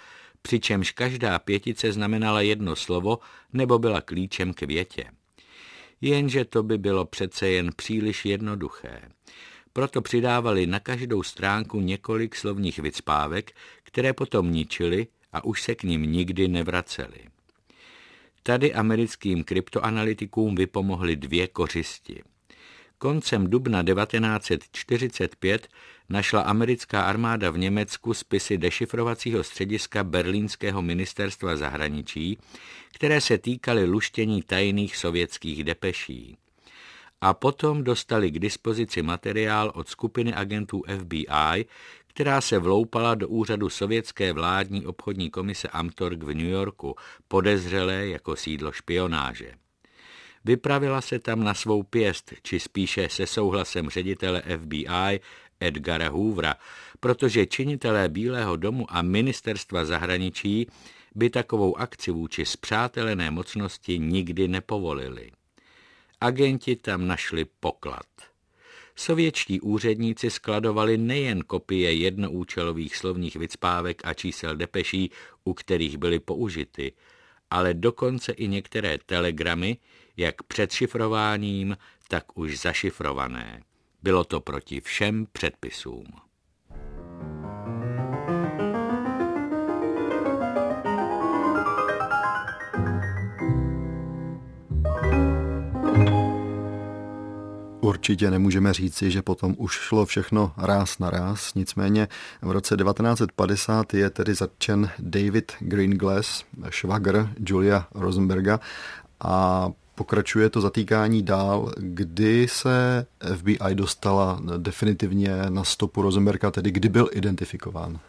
přičemž 0.42 0.92
každá 0.92 1.40
pětice 1.40 1.92
znamenala 1.92 2.42
jedno 2.42 2.76
slovo 2.76 3.20
nebo 3.54 3.80
byla 3.80 4.02
klíčem 4.02 4.54
k 4.54 4.62
větě. 4.62 5.06
Jenže 6.02 6.46
to 6.46 6.64
by 6.64 6.78
bylo 6.78 7.06
přece 7.06 7.50
jen 7.50 7.72
příliš 7.76 8.26
jednoduché. 8.26 9.02
Proto 9.74 10.02
přidávali 10.02 10.68
na 10.68 10.80
každou 10.80 11.24
stránku 11.24 11.80
několik 11.80 12.36
slovních 12.36 12.80
vycpávek, 12.80 13.52
které 13.84 14.14
potom 14.14 14.52
ničili 14.52 15.08
a 15.34 15.44
už 15.44 15.62
se 15.62 15.76
k 15.76 15.84
ním 15.84 16.02
nikdy 16.04 16.48
nevraceli. 16.48 17.20
Tady 18.44 18.74
americkým 18.74 19.44
kryptoanalytikům 19.44 20.56
vypomohly 20.56 21.16
dvě 21.16 21.48
kořisti. 21.48 22.24
Koncem 23.02 23.48
dubna 23.48 23.84
1945 23.84 25.68
našla 26.10 26.42
americká 26.42 27.02
armáda 27.02 27.52
v 27.52 27.58
Německu 27.58 28.14
spisy 28.14 28.58
dešifrovacího 28.58 29.44
střediska 29.44 30.04
Berlínského 30.04 30.82
ministerstva 30.82 31.56
zahraničí, 31.56 32.38
které 32.94 33.22
se 33.22 33.38
týkaly 33.38 33.86
luštění 33.86 34.42
tajných 34.42 34.98
sovětských 34.98 35.64
depeší. 35.64 36.38
A 37.22 37.34
potom 37.34 37.84
dostali 37.84 38.32
k 38.32 38.40
dispozici 38.40 39.02
materiál 39.02 39.72
od 39.76 39.90
skupiny 39.90 40.34
agentů 40.34 40.84
FBI, 41.00 41.66
která 42.08 42.42
se 42.42 42.60
vloupala 42.60 43.16
do 43.16 43.28
úřadu 43.28 43.70
sovětské 43.70 44.34
vládní 44.34 44.86
obchodní 44.86 45.30
komise 45.30 45.68
Amtorg 45.68 46.24
v 46.24 46.28
New 46.28 46.50
Yorku, 46.50 46.96
podezřelé 47.28 48.08
jako 48.08 48.36
sídlo 48.36 48.72
špionáže. 48.72 49.54
Vypravila 50.46 51.02
se 51.02 51.20
tam 51.20 51.44
na 51.44 51.54
svou 51.54 51.84
pěst, 51.84 52.34
či 52.44 52.60
spíše 52.60 53.10
se 53.10 53.28
souhlasem 53.28 53.90
ředitele 53.90 54.44
FBI 54.58 55.20
Edgara 55.60 56.10
Hoovera, 56.10 56.56
protože 57.00 57.46
činitelé 57.46 58.10
Bílého 58.10 58.56
domu 58.56 58.86
a 58.90 59.02
ministerstva 59.02 59.86
zahraničí 59.86 60.68
by 61.16 61.30
takovou 61.30 61.78
akci 61.78 62.12
vůči 62.12 62.46
zpřátelené 62.46 63.32
mocnosti 63.32 64.00
nikdy 64.00 64.48
nepovolili. 64.48 65.32
Agenti 66.22 66.76
tam 66.76 67.08
našli 67.08 67.46
poklad. 67.60 68.06
Sovětští 68.96 69.62
úředníci 69.62 70.30
skladovali 70.30 70.98
nejen 70.98 71.44
kopie 71.44 71.94
jednoúčelových 71.94 72.96
slovních 72.96 73.36
vycpávek 73.36 74.02
a 74.04 74.14
čísel 74.14 74.56
depeší, 74.56 75.12
u 75.44 75.54
kterých 75.54 75.98
byly 75.98 76.20
použity, 76.20 76.94
ale 77.50 77.74
dokonce 77.74 78.32
i 78.32 78.48
některé 78.48 78.98
telegramy, 79.06 79.78
jak 80.18 80.44
před 80.44 80.72
šifrováním, 80.72 81.78
tak 82.08 82.38
už 82.38 82.60
zašifrované. 82.60 83.62
Bylo 84.04 84.24
to 84.24 84.40
proti 84.40 84.82
všem 84.82 85.28
předpisům. 85.32 86.06
Určitě 97.82 98.32
nemůžeme 98.32 98.74
říci, 98.74 99.12
že 99.12 99.22
potom 99.22 99.56
už 99.58 99.74
šlo 99.74 100.06
všechno 100.06 100.54
ráz 100.58 101.00
na 101.00 101.10
ráz, 101.10 101.54
nicméně 101.54 102.08
v 102.42 102.52
roce 102.52 102.78
1950 102.78 103.94
je 103.94 104.10
tedy 104.10 104.34
zatčen 104.34 104.90
David 105.00 105.52
Greenglass, 105.60 106.44
švagr 106.70 107.30
Julia 107.48 107.88
Rosenberga 107.96 108.60
a 109.20 109.68
pokračuje 109.96 110.50
to 110.50 110.62
zatýkání 110.62 111.24
dál, 111.24 111.72
kdy 111.78 112.48
se 112.48 113.06
FBI 113.36 113.76
dostala 113.76 114.40
definitivně 114.58 115.32
na 115.50 115.64
stopu 115.64 116.02
Rosenberga, 116.02 116.52
tedy 116.52 116.72
kdy 116.72 116.90
byl 116.90 117.10
identifikován. 117.12 118.00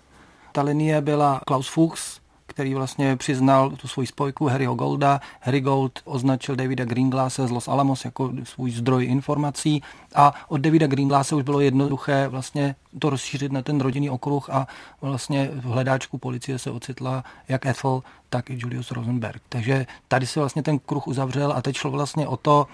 Ta 0.53 0.62
linie 0.62 1.01
byla 1.01 1.41
Klaus 1.47 1.69
Fuchs, 1.69 2.21
který 2.52 2.75
vlastně 2.75 3.16
přiznal 3.16 3.71
tu 3.71 3.88
svoji 3.88 4.06
spojku 4.06 4.47
Harryho 4.47 4.75
Golda. 4.75 5.21
Harry 5.40 5.61
Gold 5.61 6.00
označil 6.04 6.56
Davida 6.56 6.85
Greenglasse 6.85 7.47
z 7.47 7.50
Los 7.50 7.68
Alamos 7.68 8.04
jako 8.04 8.32
svůj 8.44 8.71
zdroj 8.71 9.04
informací 9.04 9.82
a 10.14 10.35
od 10.49 10.61
Davida 10.61 10.87
Greenglasse 10.87 11.35
už 11.35 11.42
bylo 11.42 11.61
jednoduché 11.61 12.28
vlastně 12.28 12.75
to 12.99 13.11
rozšířit 13.11 13.52
na 13.52 13.62
ten 13.62 13.80
rodinný 13.80 14.11
okruh 14.11 14.50
a 14.50 14.66
vlastně 15.00 15.50
v 15.54 15.64
hledáčku 15.64 16.18
policie 16.18 16.59
se 16.59 16.71
ocitla 16.71 17.25
jak 17.49 17.66
Ethel, 17.66 18.02
tak 18.30 18.50
i 18.50 18.59
Julius 18.59 18.90
Rosenberg. 18.90 19.42
Takže 19.49 19.87
tady 20.09 20.26
se 20.26 20.40
vlastně 20.40 20.62
ten 20.62 20.78
kruh 20.78 21.06
uzavřel 21.06 21.52
a 21.52 21.62
teď 21.62 21.76
šlo 21.76 21.90
vlastně 21.90 22.28
o 22.28 22.37
to 22.37 22.66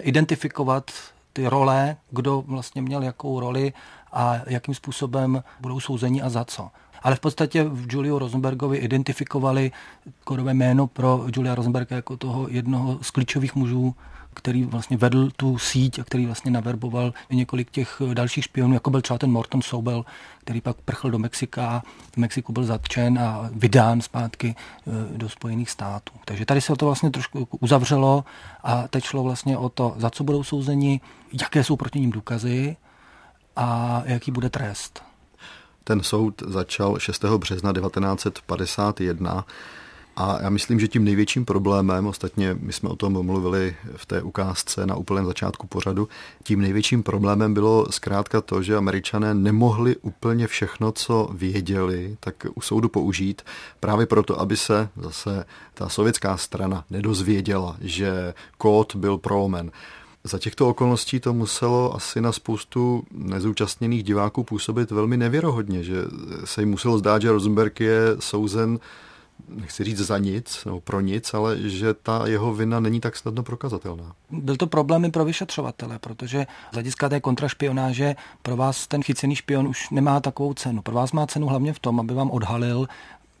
identifikovat 0.00 0.90
ty 1.32 1.48
role, 1.48 1.96
kdo 2.10 2.44
vlastně 2.46 2.82
měl 2.82 3.02
jakou 3.02 3.40
roli 3.40 3.72
a 4.16 4.40
jakým 4.46 4.74
způsobem 4.74 5.42
budou 5.60 5.80
souzeni 5.80 6.22
a 6.22 6.28
za 6.28 6.44
co 6.44 6.70
ale 7.02 7.16
v 7.16 7.20
podstatě 7.20 7.64
v 7.64 7.92
Julio 7.92 8.18
Rosenbergovi 8.18 8.78
identifikovali 8.78 9.72
kodové 10.24 10.54
jméno 10.54 10.86
pro 10.86 11.26
Julia 11.36 11.54
Rosenberga 11.54 11.96
jako 11.96 12.16
toho 12.16 12.48
jednoho 12.48 12.98
z 13.02 13.10
klíčových 13.10 13.54
mužů, 13.54 13.94
který 14.34 14.64
vlastně 14.64 14.96
vedl 14.96 15.30
tu 15.36 15.58
síť 15.58 15.98
a 15.98 16.04
který 16.04 16.26
vlastně 16.26 16.50
naverboval 16.50 17.14
několik 17.30 17.70
těch 17.70 18.02
dalších 18.14 18.44
špionů, 18.44 18.74
jako 18.74 18.90
byl 18.90 19.00
třeba 19.02 19.18
ten 19.18 19.32
Morton 19.32 19.62
Sobel, 19.62 20.04
který 20.38 20.60
pak 20.60 20.76
prchl 20.76 21.10
do 21.10 21.18
Mexika, 21.18 21.82
v 22.12 22.16
Mexiku 22.16 22.52
byl 22.52 22.64
zatčen 22.64 23.18
a 23.18 23.50
vydán 23.52 24.00
zpátky 24.00 24.54
e, 25.14 25.18
do 25.18 25.28
Spojených 25.28 25.70
států. 25.70 26.12
Takže 26.24 26.46
tady 26.46 26.60
se 26.60 26.76
to 26.76 26.86
vlastně 26.86 27.10
trošku 27.10 27.48
uzavřelo 27.60 28.24
a 28.62 28.88
teď 28.88 29.04
šlo 29.04 29.22
vlastně 29.22 29.58
o 29.58 29.68
to, 29.68 29.94
za 29.96 30.10
co 30.10 30.24
budou 30.24 30.42
souzeni, 30.42 31.00
jaké 31.40 31.64
jsou 31.64 31.76
proti 31.76 32.00
ním 32.00 32.10
důkazy 32.10 32.76
a 33.56 34.02
jaký 34.06 34.30
bude 34.30 34.50
trest. 34.50 35.02
Ten 35.84 36.02
soud 36.02 36.42
začal 36.46 36.98
6. 36.98 37.24
března 37.24 37.72
1951. 37.72 39.44
A 40.16 40.38
já 40.42 40.50
myslím, 40.50 40.80
že 40.80 40.88
tím 40.88 41.04
největším 41.04 41.44
problémem, 41.44 42.06
ostatně 42.06 42.56
my 42.60 42.72
jsme 42.72 42.88
o 42.88 42.96
tom 42.96 43.26
mluvili 43.26 43.76
v 43.96 44.06
té 44.06 44.22
ukázce 44.22 44.86
na 44.86 44.94
úplném 44.94 45.26
začátku 45.26 45.66
pořadu, 45.66 46.08
tím 46.42 46.60
největším 46.60 47.02
problémem 47.02 47.54
bylo 47.54 47.86
zkrátka 47.90 48.40
to, 48.40 48.62
že 48.62 48.76
američané 48.76 49.34
nemohli 49.34 49.96
úplně 49.96 50.46
všechno, 50.46 50.92
co 50.92 51.28
věděli, 51.32 52.16
tak 52.20 52.46
u 52.54 52.60
soudu 52.60 52.88
použít, 52.88 53.42
právě 53.80 54.06
proto, 54.06 54.40
aby 54.40 54.56
se 54.56 54.88
zase 54.96 55.44
ta 55.74 55.88
sovětská 55.88 56.36
strana 56.36 56.84
nedozvěděla, 56.90 57.76
že 57.80 58.34
kód 58.58 58.96
byl 58.96 59.18
prolomen. 59.18 59.70
Za 60.26 60.38
těchto 60.38 60.68
okolností 60.68 61.20
to 61.20 61.34
muselo 61.34 61.94
asi 61.94 62.20
na 62.20 62.32
spoustu 62.32 63.04
nezúčastněných 63.10 64.02
diváků 64.02 64.44
působit 64.44 64.90
velmi 64.90 65.16
nevěrohodně, 65.16 65.82
že 65.82 65.94
se 66.44 66.62
jim 66.62 66.70
muselo 66.70 66.98
zdát, 66.98 67.22
že 67.22 67.32
Rosenberg 67.32 67.80
je 67.80 68.00
souzen 68.18 68.78
nechci 69.48 69.84
říct 69.84 69.98
za 69.98 70.18
nic, 70.18 70.64
nebo 70.64 70.80
pro 70.80 71.00
nic, 71.00 71.34
ale 71.34 71.58
že 71.58 71.94
ta 71.94 72.26
jeho 72.26 72.54
vina 72.54 72.80
není 72.80 73.00
tak 73.00 73.16
snadno 73.16 73.42
prokazatelná. 73.42 74.12
Byl 74.30 74.56
to 74.56 74.66
problém 74.66 75.04
i 75.04 75.10
pro 75.10 75.24
vyšetřovatele, 75.24 75.98
protože 75.98 76.46
z 76.70 76.74
hlediska 76.74 77.08
té 77.08 77.20
kontrašpionáže 77.20 78.16
pro 78.42 78.56
vás 78.56 78.86
ten 78.86 79.02
chycený 79.02 79.34
špion 79.34 79.68
už 79.68 79.90
nemá 79.90 80.20
takovou 80.20 80.54
cenu. 80.54 80.82
Pro 80.82 80.94
vás 80.94 81.12
má 81.12 81.26
cenu 81.26 81.46
hlavně 81.46 81.72
v 81.72 81.78
tom, 81.78 82.00
aby 82.00 82.14
vám 82.14 82.30
odhalil 82.30 82.88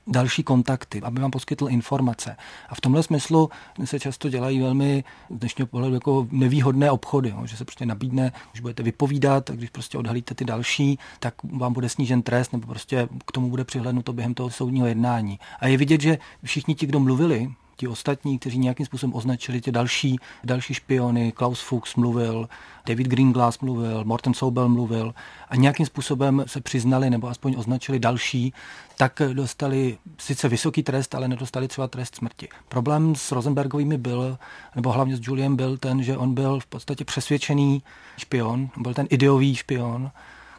další 0.06 0.42
kontakty, 0.42 1.02
aby 1.02 1.20
vám 1.20 1.30
poskytl 1.30 1.68
informace. 1.68 2.36
A 2.68 2.74
v 2.74 2.80
tomhle 2.80 3.02
smyslu 3.02 3.50
se 3.84 4.00
často 4.00 4.28
dělají 4.28 4.60
velmi 4.60 5.04
z 5.30 5.38
dnešního 5.38 5.66
pohledu 5.66 5.94
jako 5.94 6.28
nevýhodné 6.30 6.90
obchody, 6.90 7.34
že 7.44 7.56
se 7.56 7.64
prostě 7.64 7.86
nabídne, 7.86 8.32
když 8.52 8.60
budete 8.60 8.82
vypovídat, 8.82 9.50
a 9.50 9.52
když 9.52 9.70
prostě 9.70 9.98
odhalíte 9.98 10.34
ty 10.34 10.44
další, 10.44 10.98
tak 11.20 11.34
vám 11.44 11.72
bude 11.72 11.88
snížen 11.88 12.22
trest 12.22 12.52
nebo 12.52 12.66
prostě 12.66 13.08
k 13.26 13.32
tomu 13.32 13.50
bude 13.50 13.64
přihlednuto 13.64 14.12
během 14.12 14.34
toho 14.34 14.50
soudního 14.50 14.86
jednání. 14.86 15.38
A 15.60 15.66
je 15.66 15.76
vidět, 15.76 16.00
že 16.00 16.18
všichni 16.44 16.74
ti, 16.74 16.86
kdo 16.86 17.00
mluvili, 17.00 17.50
ti 17.76 17.88
ostatní, 17.88 18.38
kteří 18.38 18.58
nějakým 18.58 18.86
způsobem 18.86 19.14
označili 19.14 19.60
ty 19.60 19.72
další, 19.72 20.18
další 20.44 20.74
špiony, 20.74 21.32
Klaus 21.32 21.60
Fuchs 21.60 21.94
mluvil, 21.94 22.48
David 22.86 23.08
Greenglass 23.08 23.58
mluvil, 23.58 24.04
Morten 24.04 24.34
Sobel 24.34 24.68
mluvil 24.68 25.14
a 25.48 25.56
nějakým 25.56 25.86
způsobem 25.86 26.44
se 26.46 26.60
přiznali 26.60 27.10
nebo 27.10 27.28
aspoň 27.28 27.54
označili 27.58 27.98
další, 27.98 28.52
tak 28.96 29.22
dostali 29.32 29.98
sice 30.18 30.48
vysoký 30.48 30.82
trest, 30.82 31.14
ale 31.14 31.28
nedostali 31.28 31.68
třeba 31.68 31.88
trest 31.88 32.14
smrti. 32.14 32.48
Problém 32.68 33.14
s 33.14 33.32
Rosenbergovými 33.32 33.98
byl, 33.98 34.38
nebo 34.74 34.92
hlavně 34.92 35.16
s 35.16 35.20
Juliem 35.22 35.56
byl 35.56 35.76
ten, 35.76 36.02
že 36.02 36.16
on 36.16 36.34
byl 36.34 36.60
v 36.60 36.66
podstatě 36.66 37.04
přesvědčený 37.04 37.82
špion, 38.16 38.68
byl 38.76 38.94
ten 38.94 39.06
ideový 39.10 39.54
špion, 39.54 40.10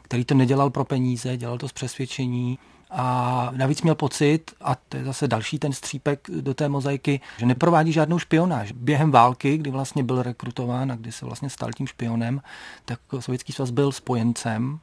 který 0.01 0.25
to 0.25 0.35
nedělal 0.35 0.69
pro 0.69 0.85
peníze, 0.85 1.37
dělal 1.37 1.57
to 1.57 1.67
z 1.67 1.73
přesvědčení 1.73 2.59
a 2.89 3.49
navíc 3.55 3.81
měl 3.81 3.95
pocit, 3.95 4.51
a 4.61 4.75
to 4.75 4.97
je 4.97 5.05
zase 5.05 5.27
další 5.27 5.59
ten 5.59 5.73
střípek 5.73 6.27
do 6.41 6.53
té 6.53 6.69
mozaiky, 6.69 7.21
že 7.37 7.45
neprovádí 7.45 7.91
žádnou 7.91 8.19
špionáž. 8.19 8.71
Během 8.71 9.11
války, 9.11 9.57
kdy 9.57 9.71
vlastně 9.71 10.03
byl 10.03 10.23
rekrutován 10.23 10.91
a 10.91 10.95
kdy 10.95 11.11
se 11.11 11.25
vlastně 11.25 11.49
stal 11.49 11.69
tím 11.71 11.87
špionem, 11.87 12.41
tak 12.85 12.99
Sovětský 13.19 13.53
svaz 13.53 13.69
byl 13.69 13.91
spojencem 13.91 14.79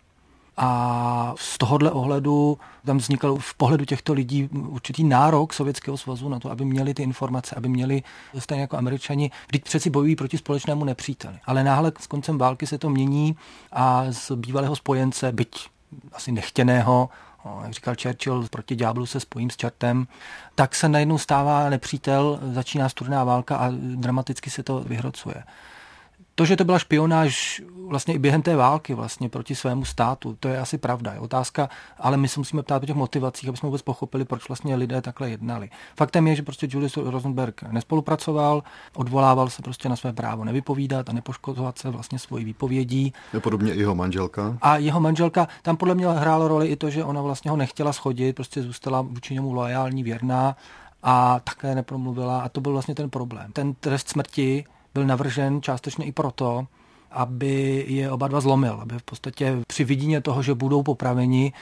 a 0.56 1.34
z 1.36 1.58
tohohle 1.58 1.90
ohledu 1.90 2.58
tam 2.86 2.98
vznikal 2.98 3.36
v 3.36 3.54
pohledu 3.54 3.84
těchto 3.84 4.12
lidí 4.12 4.48
určitý 4.52 5.04
nárok 5.04 5.52
Sovětského 5.52 5.96
svazu 5.96 6.28
na 6.28 6.40
to, 6.40 6.50
aby 6.50 6.64
měli 6.64 6.94
ty 6.94 7.02
informace, 7.02 7.54
aby 7.56 7.68
měli 7.68 8.02
stejně 8.38 8.60
jako 8.60 8.76
američani, 8.76 9.30
vždyť 9.48 9.64
přeci 9.64 9.90
bojují 9.90 10.16
proti 10.16 10.38
společnému 10.38 10.84
nepříteli. 10.84 11.38
Ale 11.44 11.64
náhle 11.64 11.92
s 12.00 12.06
koncem 12.06 12.38
války 12.38 12.66
se 12.66 12.78
to 12.78 12.90
mění 12.90 13.36
a 13.72 14.04
z 14.10 14.32
bývalého 14.36 14.76
spojence, 14.76 15.32
byť 15.32 15.68
asi 16.12 16.32
nechtěného, 16.32 17.08
jak 17.62 17.72
říkal 17.72 17.94
Churchill, 18.02 18.46
proti 18.50 18.76
ďáblu 18.76 19.06
se 19.06 19.20
spojím 19.20 19.50
s 19.50 19.56
čertem, 19.56 20.06
tak 20.54 20.74
se 20.74 20.88
najednou 20.88 21.18
stává 21.18 21.70
nepřítel, 21.70 22.40
začíná 22.52 22.88
studená 22.88 23.24
válka 23.24 23.56
a 23.56 23.70
dramaticky 23.78 24.50
se 24.50 24.62
to 24.62 24.80
vyhrocuje. 24.80 25.44
To, 26.34 26.44
že 26.44 26.56
to 26.56 26.64
byla 26.64 26.78
špionáž 26.78 27.62
vlastně 27.88 28.14
i 28.14 28.18
během 28.18 28.42
té 28.42 28.56
války 28.56 28.94
vlastně 28.94 29.28
proti 29.28 29.54
svému 29.54 29.84
státu, 29.84 30.36
to 30.40 30.48
je 30.48 30.58
asi 30.58 30.78
pravda. 30.78 31.12
Je 31.12 31.18
otázka, 31.18 31.68
ale 31.98 32.16
my 32.16 32.28
se 32.28 32.40
musíme 32.40 32.62
ptát 32.62 32.82
o 32.82 32.86
těch 32.86 32.96
motivacích, 32.96 33.48
aby 33.48 33.58
jsme 33.58 33.66
vůbec 33.66 33.82
pochopili, 33.82 34.24
proč 34.24 34.48
vlastně 34.48 34.76
lidé 34.76 35.00
takhle 35.00 35.30
jednali. 35.30 35.70
Faktem 35.96 36.26
je, 36.26 36.36
že 36.36 36.42
prostě 36.42 36.68
Julius 36.70 36.96
Rosenberg 36.96 37.62
nespolupracoval, 37.62 38.62
odvolával 38.96 39.50
se 39.50 39.62
prostě 39.62 39.88
na 39.88 39.96
své 39.96 40.12
právo 40.12 40.44
nevypovídat 40.44 41.08
a 41.08 41.12
nepoškozovat 41.12 41.78
se 41.78 41.90
vlastně 41.90 42.18
svojí 42.18 42.44
výpovědí. 42.44 43.12
Je 43.32 43.40
podobně 43.40 43.74
i 43.74 43.80
jeho 43.80 43.94
manželka. 43.94 44.58
A 44.62 44.76
jeho 44.76 45.00
manželka, 45.00 45.48
tam 45.62 45.76
podle 45.76 45.94
mě 45.94 46.08
hrálo 46.08 46.48
roli 46.48 46.66
i 46.66 46.76
to, 46.76 46.90
že 46.90 47.04
ona 47.04 47.22
vlastně 47.22 47.50
ho 47.50 47.56
nechtěla 47.56 47.92
schodit, 47.92 48.36
prostě 48.36 48.62
zůstala 48.62 49.00
vůči 49.00 49.34
němu 49.34 49.52
loajální, 49.52 50.02
věrná 50.02 50.56
a 51.02 51.40
také 51.40 51.74
nepromluvila 51.74 52.40
a 52.40 52.48
to 52.48 52.60
byl 52.60 52.72
vlastně 52.72 52.94
ten 52.94 53.10
problém. 53.10 53.52
Ten 53.52 53.74
trest 53.74 54.08
smrti 54.08 54.64
byl 54.94 55.06
navržen 55.06 55.62
částečně 55.62 56.04
i 56.04 56.12
proto, 56.12 56.66
aby 57.10 57.84
je 57.88 58.10
oba 58.10 58.28
dva 58.28 58.40
zlomil, 58.40 58.78
aby 58.80 58.98
v 58.98 59.02
podstatě 59.02 59.56
při 59.66 59.84
vidině 59.84 60.20
toho, 60.20 60.42
že 60.42 60.54
budou 60.54 60.82
popraveni, 60.82 61.52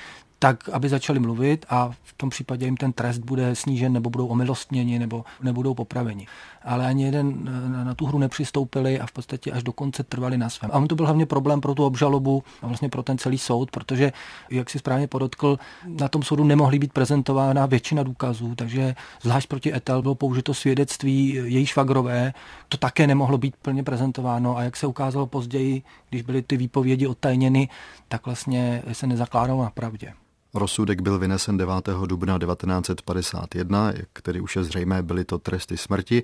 tak 0.43 0.69
aby 0.69 0.89
začali 0.89 1.19
mluvit 1.19 1.67
a 1.69 1.91
v 2.03 2.13
tom 2.17 2.31
případě 2.31 2.67
jim 2.67 2.77
ten 2.77 2.93
trest 2.93 3.19
bude 3.19 3.55
snížen 3.55 3.93
nebo 3.93 4.11
budou 4.11 4.27
omilostněni 4.27 4.99
nebo 4.99 5.25
nebudou 5.43 5.75
popraveni. 5.75 6.27
Ale 6.63 6.87
ani 6.87 7.05
jeden 7.05 7.51
na 7.85 7.95
tu 7.95 8.07
hru 8.07 8.19
nepřistoupili 8.19 9.01
a 9.01 9.07
v 9.07 9.13
podstatě 9.13 9.53
až 9.53 9.63
do 9.63 9.73
konce 9.73 10.03
trvali 10.03 10.39
na 10.39 10.51
svém. 10.51 10.71
A 10.75 10.75
on 10.75 10.89
to 10.89 10.95
byl 10.95 11.07
hlavně 11.07 11.27
problém 11.27 11.61
pro 11.61 11.75
tu 11.75 11.85
obžalobu 11.85 12.43
a 12.63 12.67
vlastně 12.67 12.89
pro 12.89 13.03
ten 13.03 13.19
celý 13.19 13.39
soud, 13.39 13.71
protože, 13.71 14.13
jak 14.51 14.71
si 14.71 14.79
správně 14.79 15.07
podotkl, 15.07 15.59
na 15.87 16.09
tom 16.09 16.23
soudu 16.23 16.45
nemohly 16.45 16.79
být 16.79 16.93
prezentována 16.93 17.67
většina 17.67 18.03
důkazů, 18.03 18.55
takže 18.55 18.95
zvlášť 19.23 19.49
proti 19.49 19.75
Etel 19.75 20.03
bylo 20.03 20.15
použito 20.15 20.55
svědectví 20.55 21.29
její 21.45 21.67
švagrové, 21.67 22.33
to 22.69 22.77
také 22.77 23.07
nemohlo 23.07 23.39
být 23.39 23.57
plně 23.57 23.83
prezentováno 23.83 24.57
a 24.57 24.63
jak 24.63 24.77
se 24.77 24.87
ukázalo 24.87 25.27
později, 25.27 25.83
když 26.11 26.23
byly 26.23 26.43
ty 26.43 26.57
výpovědi 26.57 27.07
odtajněny, 27.07 27.69
tak 28.09 28.27
vlastně 28.27 28.83
se 28.93 29.07
nezakládalo 29.07 29.63
na 29.63 29.71
pravdě. 29.71 30.13
Rozsudek 30.55 31.01
byl 31.01 31.19
vynesen 31.19 31.57
9. 31.57 31.75
dubna 32.07 32.39
1951, 32.39 33.91
jak 33.91 34.23
tedy 34.23 34.41
už 34.41 34.57
je 34.57 34.65
zřejmé, 34.65 35.03
byly 35.03 35.25
to 35.25 35.39
tresty 35.39 35.77
smrti. 35.77 36.23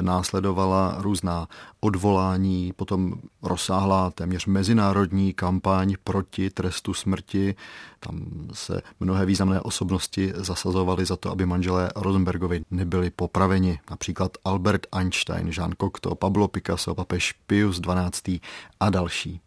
Následovala 0.00 0.96
různá 0.98 1.48
odvolání, 1.80 2.72
potom 2.76 3.14
rozsáhlá 3.42 4.10
téměř 4.10 4.46
mezinárodní 4.46 5.32
kampaň 5.32 5.94
proti 6.04 6.50
trestu 6.50 6.94
smrti. 6.94 7.54
Tam 8.00 8.20
se 8.52 8.82
mnohé 9.00 9.26
významné 9.26 9.60
osobnosti 9.60 10.32
zasazovaly 10.36 11.04
za 11.04 11.16
to, 11.16 11.30
aby 11.30 11.46
manželé 11.46 11.90
Rosenbergovi 11.96 12.64
nebyli 12.70 13.10
popraveni. 13.10 13.80
Například 13.90 14.36
Albert 14.44 14.86
Einstein, 14.92 15.48
Jean 15.48 15.72
Cocteau, 15.80 16.14
Pablo 16.14 16.48
Picasso, 16.48 16.94
papež 16.94 17.32
Pius 17.46 17.80
XII. 17.80 18.40
a 18.80 18.90
další. 18.90 19.40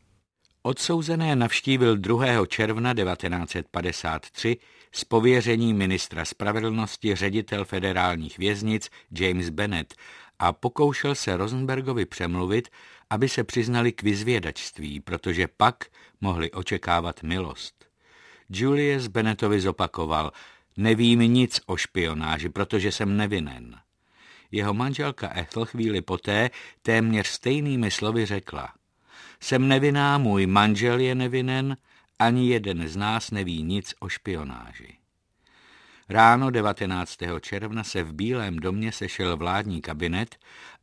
Odsouzené 0.61 1.35
navštívil 1.35 1.97
2. 1.97 2.45
června 2.45 2.93
1953 2.93 4.57
z 4.91 5.03
pověření 5.03 5.73
ministra 5.73 6.25
spravedlnosti 6.25 7.15
ředitel 7.15 7.65
federálních 7.65 8.37
věznic 8.37 8.89
James 9.11 9.49
Bennett 9.49 9.93
a 10.39 10.53
pokoušel 10.53 11.15
se 11.15 11.37
Rosenbergovi 11.37 12.05
přemluvit, 12.05 12.69
aby 13.09 13.29
se 13.29 13.43
přiznali 13.43 13.91
k 13.91 14.03
vyzvědačství, 14.03 14.99
protože 14.99 15.47
pak 15.57 15.85
mohli 16.21 16.51
očekávat 16.51 17.23
milost. 17.23 17.85
Julius 18.49 19.07
Bennettovi 19.07 19.61
zopakoval, 19.61 20.31
nevím 20.77 21.19
nic 21.19 21.59
o 21.65 21.77
špionáži, 21.77 22.49
protože 22.49 22.91
jsem 22.91 23.17
nevinen. 23.17 23.79
Jeho 24.51 24.73
manželka 24.73 25.37
Ethel 25.39 25.65
chvíli 25.65 26.01
poté 26.01 26.49
téměř 26.81 27.27
stejnými 27.27 27.91
slovy 27.91 28.25
řekla– 28.25 28.73
jsem 29.39 29.67
nevinná, 29.67 30.17
můj 30.17 30.45
manžel 30.47 30.99
je 30.99 31.15
nevinen, 31.15 31.77
ani 32.19 32.49
jeden 32.49 32.87
z 32.87 32.95
nás 32.95 33.31
neví 33.31 33.63
nic 33.63 33.93
o 33.99 34.09
špionáži. 34.09 34.97
Ráno 36.09 36.49
19. 36.49 37.17
června 37.41 37.83
se 37.83 38.03
v 38.03 38.13
Bílém 38.13 38.59
domě 38.59 38.91
sešel 38.91 39.37
vládní 39.37 39.81
kabinet 39.81 40.35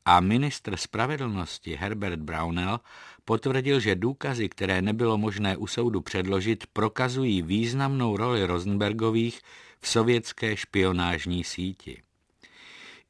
a 0.05 0.21
ministr 0.21 0.77
spravedlnosti 0.77 1.77
Herbert 1.77 2.21
Brownell 2.21 2.81
potvrdil, 3.25 3.81
že 3.81 3.95
důkazy, 3.95 4.49
které 4.49 4.83
nebylo 4.83 5.19
možné 5.19 5.57
u 5.57 5.67
soudu 5.67 6.01
předložit, 6.01 6.65
prokazují 6.73 7.43
významnou 7.43 8.17
roli 8.17 8.47
Rosenbergových 8.47 9.41
v 9.81 9.89
sovětské 9.89 10.57
špionážní 10.57 11.45
síti. 11.45 12.03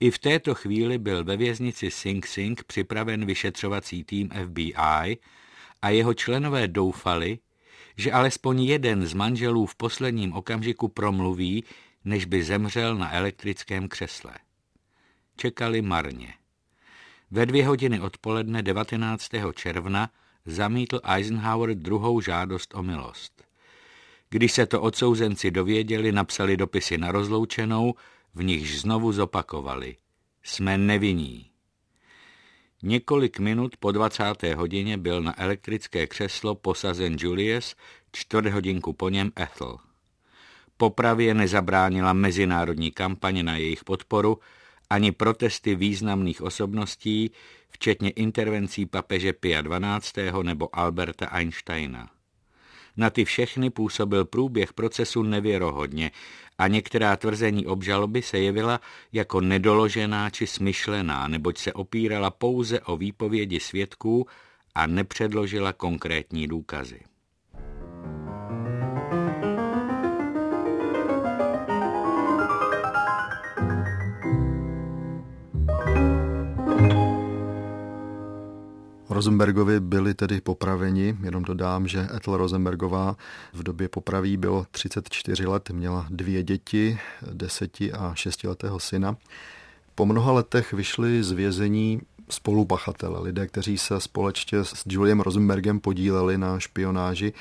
I 0.05 0.11
v 0.11 0.19
této 0.19 0.55
chvíli 0.55 0.99
byl 0.99 1.25
ve 1.25 1.37
věznici 1.37 1.91
Sing 1.91 2.27
Sing 2.27 2.65
připraven 2.65 3.27
vyšetřovací 3.27 4.05
tým 4.05 4.31
FBI 4.31 5.19
a 5.83 5.89
jeho 5.89 6.15
členové 6.15 6.69
doufali, 6.69 7.39
že 7.97 8.13
alespoň 8.13 8.63
jeden 8.63 9.07
z 9.07 9.15
manželů 9.15 9.67
v 9.67 9.75
posledním 9.75 10.33
okamžiku 10.33 10.89
promluví, 10.89 11.65
než 12.05 12.25
by 12.25 12.45
zemřel 12.45 12.97
na 12.97 13.15
elektrickém 13.15 13.89
křesle. 13.89 14.35
Čekali 15.37 15.83
marně. 15.83 16.35
Ve 17.31 17.47
dvě 17.47 17.67
hodiny 17.67 18.01
odpoledne 18.01 18.63
19. 18.63 19.29
června 19.55 20.11
zamítl 20.45 21.01
Eisenhower 21.05 21.75
druhou 21.75 22.21
žádost 22.21 22.75
o 22.75 22.83
milost. 22.83 23.45
Když 24.31 24.53
se 24.53 24.67
to 24.67 24.83
odsouzenci 24.83 25.51
dověděli, 25.51 26.13
napsali 26.13 26.57
dopisy 26.57 26.99
na 26.99 27.13
rozloučenou, 27.13 27.95
v 28.35 28.43
nichž 28.43 28.81
znovu 28.81 29.13
zopakovali. 29.13 29.97
Jsme 30.43 30.79
nevinní. 30.79 31.51
Několik 32.83 33.39
minut 33.39 33.77
po 33.77 33.93
20. 33.93 34.43
hodině 34.57 34.99
byl 34.99 35.23
na 35.23 35.41
elektrické 35.43 36.07
křeslo 36.07 36.55
posazen 36.55 37.17
Julius, 37.19 37.77
čtvrt 38.13 38.47
hodinku 38.47 38.93
po 38.93 39.09
něm 39.09 39.33
Ethel. 39.37 39.79
Popravě 40.77 41.35
nezabránila 41.35 42.13
mezinárodní 42.13 42.91
kampaně 42.91 43.43
na 43.43 43.57
jejich 43.57 43.85
podporu 43.85 44.39
ani 44.91 45.13
protesty 45.13 45.75
významných 45.75 46.43
osobností, 46.43 47.31
včetně 47.69 48.11
intervencí 48.11 48.87
papeže 48.87 49.33
Pia 49.33 49.63
XII. 49.63 50.33
nebo 50.43 50.79
Alberta 50.79 51.27
Einsteina. 51.27 52.14
Na 52.97 53.11
ty 53.11 53.25
všechny 53.25 53.71
působil 53.71 54.25
průběh 54.25 54.73
procesu 54.73 55.23
nevěrohodně 55.23 56.11
a 56.59 56.69
některá 56.69 57.17
tvrzení 57.17 57.67
obžaloby 57.67 58.23
se 58.23 58.39
jevila 58.39 58.81
jako 59.13 59.41
nedoložená 59.41 60.31
či 60.31 60.47
smyšlená, 60.47 61.29
neboť 61.29 61.59
se 61.59 61.73
opírala 61.73 62.31
pouze 62.31 62.81
o 62.81 62.97
výpovědi 62.97 63.61
svědků 63.61 64.27
a 64.75 64.87
nepředložila 64.87 65.73
konkrétní 65.73 66.49
důkazy. 66.49 67.01
Rosenbergovi 79.25 79.81
byli 79.81 80.15
tedy 80.15 80.41
popraveni, 80.41 81.17
jenom 81.23 81.43
dodám, 81.43 81.89
že 81.89 82.09
Ethel 82.17 82.37
Rosenbergová 82.37 83.17
v 83.53 83.63
době 83.63 83.89
popraví 83.89 84.37
bylo 84.37 84.67
34 84.71 85.47
let, 85.47 85.71
měla 85.71 86.07
dvě 86.11 86.43
děti, 86.43 86.99
deseti 87.33 87.93
a 87.93 88.13
šestiletého 88.15 88.81
syna. 88.81 89.17
Po 89.95 90.07
mnoha 90.07 90.33
letech 90.33 90.73
vyšli 90.73 91.23
z 91.23 91.33
vězení 91.33 92.01
spolupachatele, 92.31 93.21
lidé, 93.21 93.47
kteří 93.47 93.79
se 93.79 94.01
společně 94.01 94.65
s 94.65 94.85
Juliem 94.89 95.21
Rosenbergem 95.21 95.81
podíleli 95.81 96.39
na 96.39 96.61
špionáži. 96.61 97.33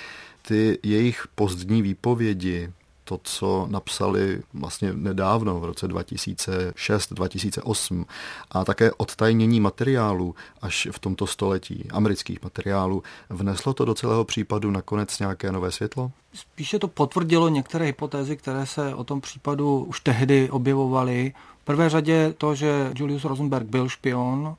Ty 0.41 0.79
jejich 0.83 1.27
pozdní 1.35 1.81
výpovědi 1.81 2.71
to, 3.03 3.19
co 3.23 3.67
napsali 3.69 4.41
vlastně 4.53 4.93
nedávno, 4.93 5.59
v 5.59 5.65
roce 5.65 5.87
2006-2008 5.87 8.05
a 8.51 8.65
také 8.65 8.91
odtajnění 8.91 9.59
materiálů 9.59 10.35
až 10.61 10.87
v 10.91 10.99
tomto 10.99 11.27
století, 11.27 11.87
amerických 11.91 12.43
materiálů, 12.43 13.03
vneslo 13.29 13.73
to 13.73 13.85
do 13.85 13.93
celého 13.93 14.23
případu 14.23 14.71
nakonec 14.71 15.19
nějaké 15.19 15.51
nové 15.51 15.71
světlo? 15.71 16.11
Spíše 16.33 16.79
to 16.79 16.87
potvrdilo 16.87 17.49
některé 17.49 17.85
hypotézy, 17.85 18.37
které 18.37 18.65
se 18.65 18.95
o 18.95 19.03
tom 19.03 19.21
případu 19.21 19.83
už 19.83 19.99
tehdy 19.99 20.49
objevovaly. 20.49 21.33
V 21.61 21.65
prvé 21.65 21.89
řadě 21.89 22.33
to, 22.37 22.55
že 22.55 22.91
Julius 22.95 23.23
Rosenberg 23.23 23.67
byl 23.67 23.89
špion, 23.89 24.55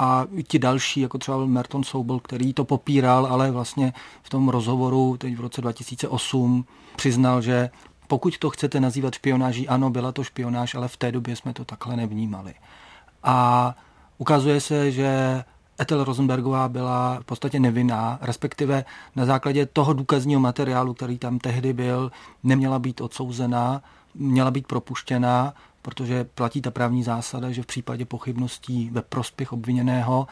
a 0.00 0.26
ti 0.48 0.58
další, 0.58 1.00
jako 1.00 1.18
třeba 1.18 1.46
Merton 1.46 1.84
Sobel, 1.84 2.20
který 2.20 2.54
to 2.54 2.64
popíral, 2.64 3.26
ale 3.26 3.50
vlastně 3.50 3.92
v 4.22 4.28
tom 4.28 4.48
rozhovoru 4.48 5.16
teď 5.16 5.36
v 5.36 5.40
roce 5.40 5.60
2008 5.60 6.64
přiznal, 6.96 7.42
že 7.42 7.70
pokud 8.06 8.38
to 8.38 8.50
chcete 8.50 8.80
nazývat 8.80 9.14
špionáží, 9.14 9.68
ano, 9.68 9.90
byla 9.90 10.12
to 10.12 10.24
špionáž, 10.24 10.74
ale 10.74 10.88
v 10.88 10.96
té 10.96 11.12
době 11.12 11.36
jsme 11.36 11.52
to 11.52 11.64
takhle 11.64 11.96
nevnímali. 11.96 12.54
A 13.22 13.74
ukazuje 14.18 14.60
se, 14.60 14.92
že 14.92 15.44
Ethel 15.80 16.04
Rosenbergová 16.04 16.68
byla 16.68 17.18
v 17.20 17.24
podstatě 17.24 17.60
nevinná, 17.60 18.18
respektive 18.22 18.84
na 19.16 19.24
základě 19.24 19.66
toho 19.66 19.92
důkazního 19.92 20.40
materiálu, 20.40 20.94
který 20.94 21.18
tam 21.18 21.38
tehdy 21.38 21.72
byl, 21.72 22.12
neměla 22.42 22.78
být 22.78 23.00
odsouzená, 23.00 23.82
měla 24.14 24.50
být 24.50 24.66
propuštěna 24.66 25.54
protože 25.82 26.24
platí 26.24 26.60
ta 26.62 26.70
právní 26.70 27.02
zásada, 27.02 27.50
že 27.50 27.62
v 27.62 27.66
případě 27.66 28.04
pochybností 28.04 28.90
ve 28.92 29.02
prospěch 29.02 29.52
obviněného 29.52 30.26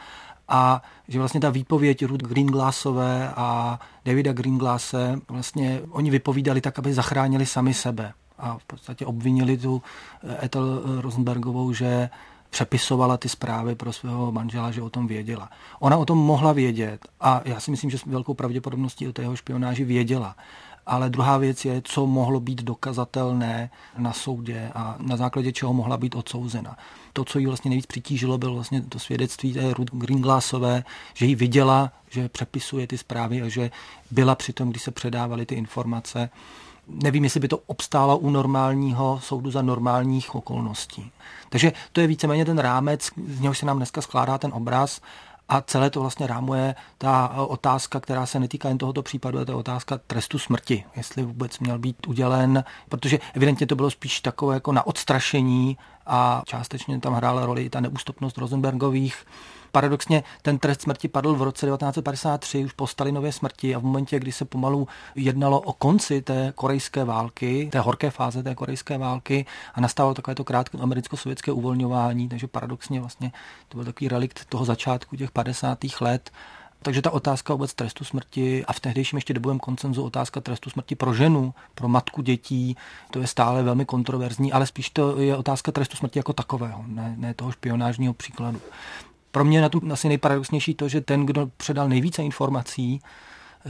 a 0.47 0.81
že 1.07 1.19
vlastně 1.19 1.39
ta 1.39 1.49
výpověď 1.49 2.05
Ruth 2.05 2.23
Greenglassové 2.23 3.33
a 3.35 3.79
Davida 4.05 4.33
Greenglase, 4.33 5.19
vlastně 5.27 5.81
oni 5.89 6.11
vypovídali 6.11 6.61
tak, 6.61 6.79
aby 6.79 6.93
zachránili 6.93 7.45
sami 7.45 7.73
sebe 7.73 8.13
a 8.37 8.57
v 8.57 8.65
podstatě 8.65 9.05
obvinili 9.05 9.57
tu 9.57 9.81
Ethel 10.43 10.81
Rosenbergovou, 11.01 11.73
že 11.73 12.09
přepisovala 12.49 13.17
ty 13.17 13.29
zprávy 13.29 13.75
pro 13.75 13.93
svého 13.93 14.31
manžela, 14.31 14.71
že 14.71 14.81
o 14.81 14.89
tom 14.89 15.07
věděla. 15.07 15.49
Ona 15.79 15.97
o 15.97 16.05
tom 16.05 16.17
mohla 16.17 16.53
vědět 16.53 17.07
a 17.21 17.41
já 17.45 17.59
si 17.59 17.71
myslím, 17.71 17.89
že 17.89 17.97
s 17.97 18.05
velkou 18.05 18.33
pravděpodobností 18.33 19.07
o 19.07 19.13
tého 19.13 19.35
špionáži 19.35 19.83
věděla 19.83 20.35
ale 20.89 21.09
druhá 21.09 21.37
věc 21.37 21.65
je, 21.65 21.81
co 21.83 22.07
mohlo 22.07 22.39
být 22.39 22.63
dokazatelné 22.63 23.69
na 23.97 24.13
soudě 24.13 24.71
a 24.75 24.95
na 24.99 25.17
základě 25.17 25.51
čeho 25.51 25.73
mohla 25.73 25.97
být 25.97 26.15
odsouzena. 26.15 26.77
To, 27.13 27.25
co 27.25 27.39
jí 27.39 27.45
vlastně 27.45 27.69
nejvíc 27.69 27.85
přitížilo, 27.85 28.37
bylo 28.37 28.53
vlastně 28.53 28.81
to 28.81 28.99
svědectví 28.99 29.53
té 29.53 29.73
Ruth 29.73 29.91
Greenglassové, 29.93 30.83
že 31.13 31.25
ji 31.25 31.35
viděla, 31.35 31.91
že 32.09 32.29
přepisuje 32.29 32.87
ty 32.87 32.97
zprávy 32.97 33.41
a 33.41 33.49
že 33.49 33.71
byla 34.11 34.35
při 34.35 34.53
tom, 34.53 34.69
když 34.69 34.83
se 34.83 34.91
předávaly 34.91 35.45
ty 35.45 35.55
informace. 35.55 36.29
Nevím, 36.87 37.23
jestli 37.23 37.39
by 37.39 37.47
to 37.47 37.57
obstálo 37.57 38.17
u 38.17 38.29
normálního 38.29 39.19
soudu 39.23 39.51
za 39.51 39.61
normálních 39.61 40.35
okolností. 40.35 41.11
Takže 41.49 41.73
to 41.91 42.01
je 42.01 42.07
víceméně 42.07 42.45
ten 42.45 42.57
rámec, 42.57 43.09
z 43.27 43.39
něhož 43.39 43.57
se 43.57 43.65
nám 43.65 43.77
dneska 43.77 44.01
skládá 44.01 44.37
ten 44.37 44.51
obraz 44.53 45.01
a 45.49 45.61
celé 45.61 45.89
to 45.89 46.01
vlastně 46.01 46.27
rámuje 46.27 46.75
ta 46.97 47.31
eh, 47.33 47.41
otázka, 47.41 47.99
která 47.99 48.25
se 48.25 48.39
netýká 48.39 48.69
jen 48.69 48.77
tohoto 48.77 49.01
případu, 49.01 49.39
je 49.39 49.45
to 49.45 49.57
otázka 49.57 49.99
trestu 50.07 50.39
smrti, 50.39 50.83
jestli 50.95 51.23
vůbec 51.23 51.59
měl 51.59 51.79
být 51.79 52.07
udělen, 52.07 52.63
protože 52.89 53.19
evidentně 53.33 53.67
to 53.67 53.75
bylo 53.75 53.89
spíš 53.91 54.21
takové 54.21 54.53
jako 54.53 54.71
na 54.71 54.87
odstrašení 54.87 55.77
a 56.05 56.41
částečně 56.45 56.99
tam 56.99 57.13
hrála 57.13 57.45
roli 57.45 57.63
i 57.63 57.69
ta 57.69 57.79
neústupnost 57.79 58.37
Rosenbergových 58.37 59.25
Paradoxně 59.71 60.23
ten 60.41 60.59
trest 60.59 60.81
smrti 60.81 61.07
padl 61.07 61.35
v 61.35 61.41
roce 61.41 61.65
1953 61.65 62.65
už 62.65 62.73
po 62.73 62.87
Stalinově 62.87 63.31
smrti 63.31 63.75
a 63.75 63.79
v 63.79 63.83
momentě, 63.83 64.19
kdy 64.19 64.31
se 64.31 64.45
pomalu 64.45 64.87
jednalo 65.15 65.59
o 65.59 65.73
konci 65.73 66.21
té 66.21 66.53
korejské 66.55 67.03
války, 67.03 67.69
té 67.71 67.79
horké 67.79 68.11
fáze 68.11 68.43
té 68.43 68.55
korejské 68.55 68.97
války 68.97 69.45
a 69.73 69.81
nastalo 69.81 70.13
takové 70.13 70.35
to 70.35 70.43
krátké 70.43 70.77
americko-sovětské 70.77 71.51
uvolňování, 71.51 72.29
takže 72.29 72.47
paradoxně 72.47 72.99
vlastně 72.99 73.31
to 73.67 73.77
byl 73.77 73.85
takový 73.85 74.07
relikt 74.07 74.45
toho 74.45 74.65
začátku 74.65 75.15
těch 75.15 75.31
50. 75.31 75.77
let. 76.01 76.31
Takže 76.81 77.01
ta 77.01 77.11
otázka 77.11 77.53
vůbec 77.53 77.73
trestu 77.73 78.05
smrti 78.05 78.65
a 78.65 78.73
v 78.73 78.79
tehdejším 78.79 79.17
ještě 79.17 79.33
dobovém 79.33 79.59
koncenzu 79.59 80.03
otázka 80.03 80.41
trestu 80.41 80.69
smrti 80.69 80.95
pro 80.95 81.13
ženu, 81.13 81.53
pro 81.75 81.87
matku 81.87 82.21
dětí, 82.21 82.77
to 83.11 83.19
je 83.19 83.27
stále 83.27 83.63
velmi 83.63 83.85
kontroverzní, 83.85 84.53
ale 84.53 84.67
spíš 84.67 84.89
to 84.89 85.19
je 85.19 85.37
otázka 85.37 85.71
trestu 85.71 85.97
smrti 85.97 86.19
jako 86.19 86.33
takového, 86.33 86.83
ne, 86.87 87.15
ne 87.17 87.33
toho 87.33 87.51
špionážního 87.51 88.13
příkladu. 88.13 88.61
Pro 89.31 89.45
mě 89.45 89.61
na 89.61 89.69
tom 89.69 89.91
asi 89.91 90.07
nejparadoxnější 90.07 90.73
to, 90.73 90.87
že 90.87 91.01
ten, 91.01 91.25
kdo 91.25 91.49
předal 91.57 91.89
nejvíce 91.89 92.23
informací 92.23 93.01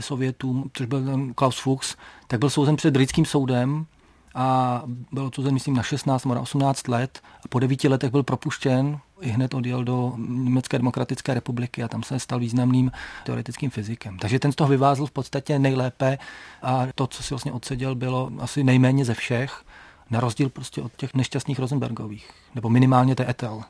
Sovětům, 0.00 0.70
což 0.72 0.86
byl 0.86 1.04
ten 1.04 1.34
Klaus 1.34 1.58
Fuchs, 1.58 1.96
tak 2.26 2.40
byl 2.40 2.50
souzen 2.50 2.76
před 2.76 2.90
britským 2.90 3.24
soudem 3.24 3.86
a 4.34 4.82
byl 5.12 5.26
odsouzen, 5.26 5.54
myslím, 5.54 5.74
na 5.74 5.82
16 5.82 6.24
nebo 6.24 6.34
na 6.34 6.40
18 6.40 6.88
let 6.88 7.20
a 7.44 7.48
po 7.48 7.58
devíti 7.58 7.88
letech 7.88 8.10
byl 8.10 8.22
propuštěn, 8.22 8.98
i 9.20 9.28
hned 9.28 9.54
odjel 9.54 9.84
do 9.84 10.14
Německé 10.28 10.78
demokratické 10.78 11.34
republiky 11.34 11.82
a 11.82 11.88
tam 11.88 12.02
se 12.02 12.18
stal 12.18 12.38
významným 12.38 12.92
teoretickým 13.24 13.70
fyzikem. 13.70 14.18
Takže 14.18 14.38
ten 14.38 14.52
z 14.52 14.56
toho 14.56 14.68
vyvázl 14.68 15.06
v 15.06 15.10
podstatě 15.10 15.58
nejlépe 15.58 16.18
a 16.62 16.86
to, 16.94 17.06
co 17.06 17.22
si 17.22 17.34
vlastně 17.34 17.52
odseděl, 17.52 17.94
bylo 17.94 18.30
asi 18.38 18.64
nejméně 18.64 19.04
ze 19.04 19.14
všech, 19.14 19.64
na 20.10 20.20
rozdíl 20.20 20.48
prostě 20.48 20.82
od 20.82 20.92
těch 20.96 21.14
nešťastných 21.14 21.58
Rosenbergových, 21.58 22.30
nebo 22.54 22.68
minimálně 22.68 23.14
té 23.14 23.30
Etel. 23.30 23.62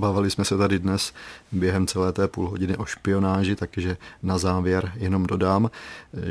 Bavili 0.00 0.30
jsme 0.30 0.44
se 0.44 0.56
tady 0.56 0.78
dnes 0.78 1.12
během 1.52 1.86
celé 1.86 2.12
té 2.12 2.28
půl 2.28 2.48
hodiny 2.48 2.76
o 2.76 2.84
špionáži, 2.84 3.56
takže 3.56 3.96
na 4.22 4.38
závěr 4.38 4.92
jenom 4.96 5.26
dodám, 5.26 5.70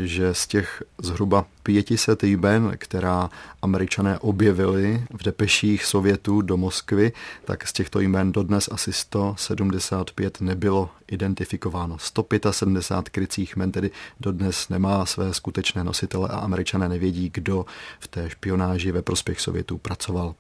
že 0.04 0.34
z 0.34 0.48
těch 0.48 0.84
zhruba 1.02 1.46
500 1.64 2.24
jmen, 2.24 2.72
která 2.78 3.30
američané 3.62 4.20
objevili 4.20 5.04
v 5.18 5.24
depeších 5.24 5.86
Sovětů 5.86 6.42
do 6.42 6.58
Moskvy, 6.58 7.12
tak 7.46 7.68
z 7.68 7.74
těchto 7.74 8.00
jmen 8.00 8.32
dodnes 8.32 8.70
asi 8.72 8.94
175 8.94 10.42
nebylo 10.42 10.90
identifikováno. 11.08 12.00
175 12.00 13.10
krycích 13.10 13.56
jmen 13.56 13.72
tedy 13.72 13.92
dodnes 14.20 14.70
nemá 14.70 15.06
své 15.06 15.34
skutečné 15.34 15.84
nositele 15.84 16.30
a 16.30 16.40
američané 16.40 16.90
nevědí, 16.90 17.32
kdo 17.34 17.66
v 18.00 18.08
té 18.08 18.30
špionáži 18.30 18.92
ve 18.92 19.02
prospěch 19.02 19.42
Sovětů 19.42 19.78
pracoval. 19.78 20.36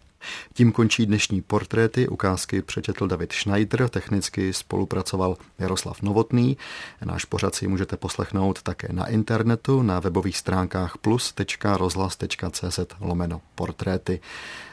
Tím 0.54 0.72
končí 0.72 1.06
dnešní 1.06 1.42
portréty. 1.42 2.08
Ukázky 2.08 2.62
přečetl 2.62 3.08
David 3.08 3.32
Schneider, 3.32 3.90
technicky 3.90 4.54
spolupracoval 4.54 5.38
Jaroslav 5.60 6.02
Novotný. 6.02 6.58
Náš 7.06 7.26
pořad 7.26 7.56
si 7.56 7.68
můžete 7.68 7.98
poslechnout 7.98 8.62
také 8.62 8.88
na 8.92 9.08
internetu 9.08 9.82
na 9.82 10.00
webových 10.00 10.38
stránkách 10.38 10.98
plus.rozhlas.cz 10.98 12.80
lomeno 13.00 13.42
portréty. 13.56 14.20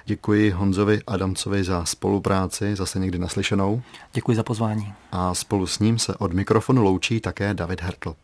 Děkuji 0.04 0.50
Honzovi 0.50 1.00
Adamcovi 1.06 1.64
za 1.64 1.84
spolupráci, 1.84 2.76
zase 2.76 2.98
někdy 2.98 3.18
naslyšenou. 3.18 3.82
Děkuji 4.12 4.36
za 4.36 4.42
pozvání. 4.42 4.92
A 5.12 5.34
spolu 5.34 5.66
s 5.66 5.78
ním 5.78 5.98
se 5.98 6.14
od 6.16 6.32
mikrofonu 6.32 6.82
loučí 6.82 7.20
také 7.20 7.54
David 7.54 7.82
Hertl. 7.82 8.14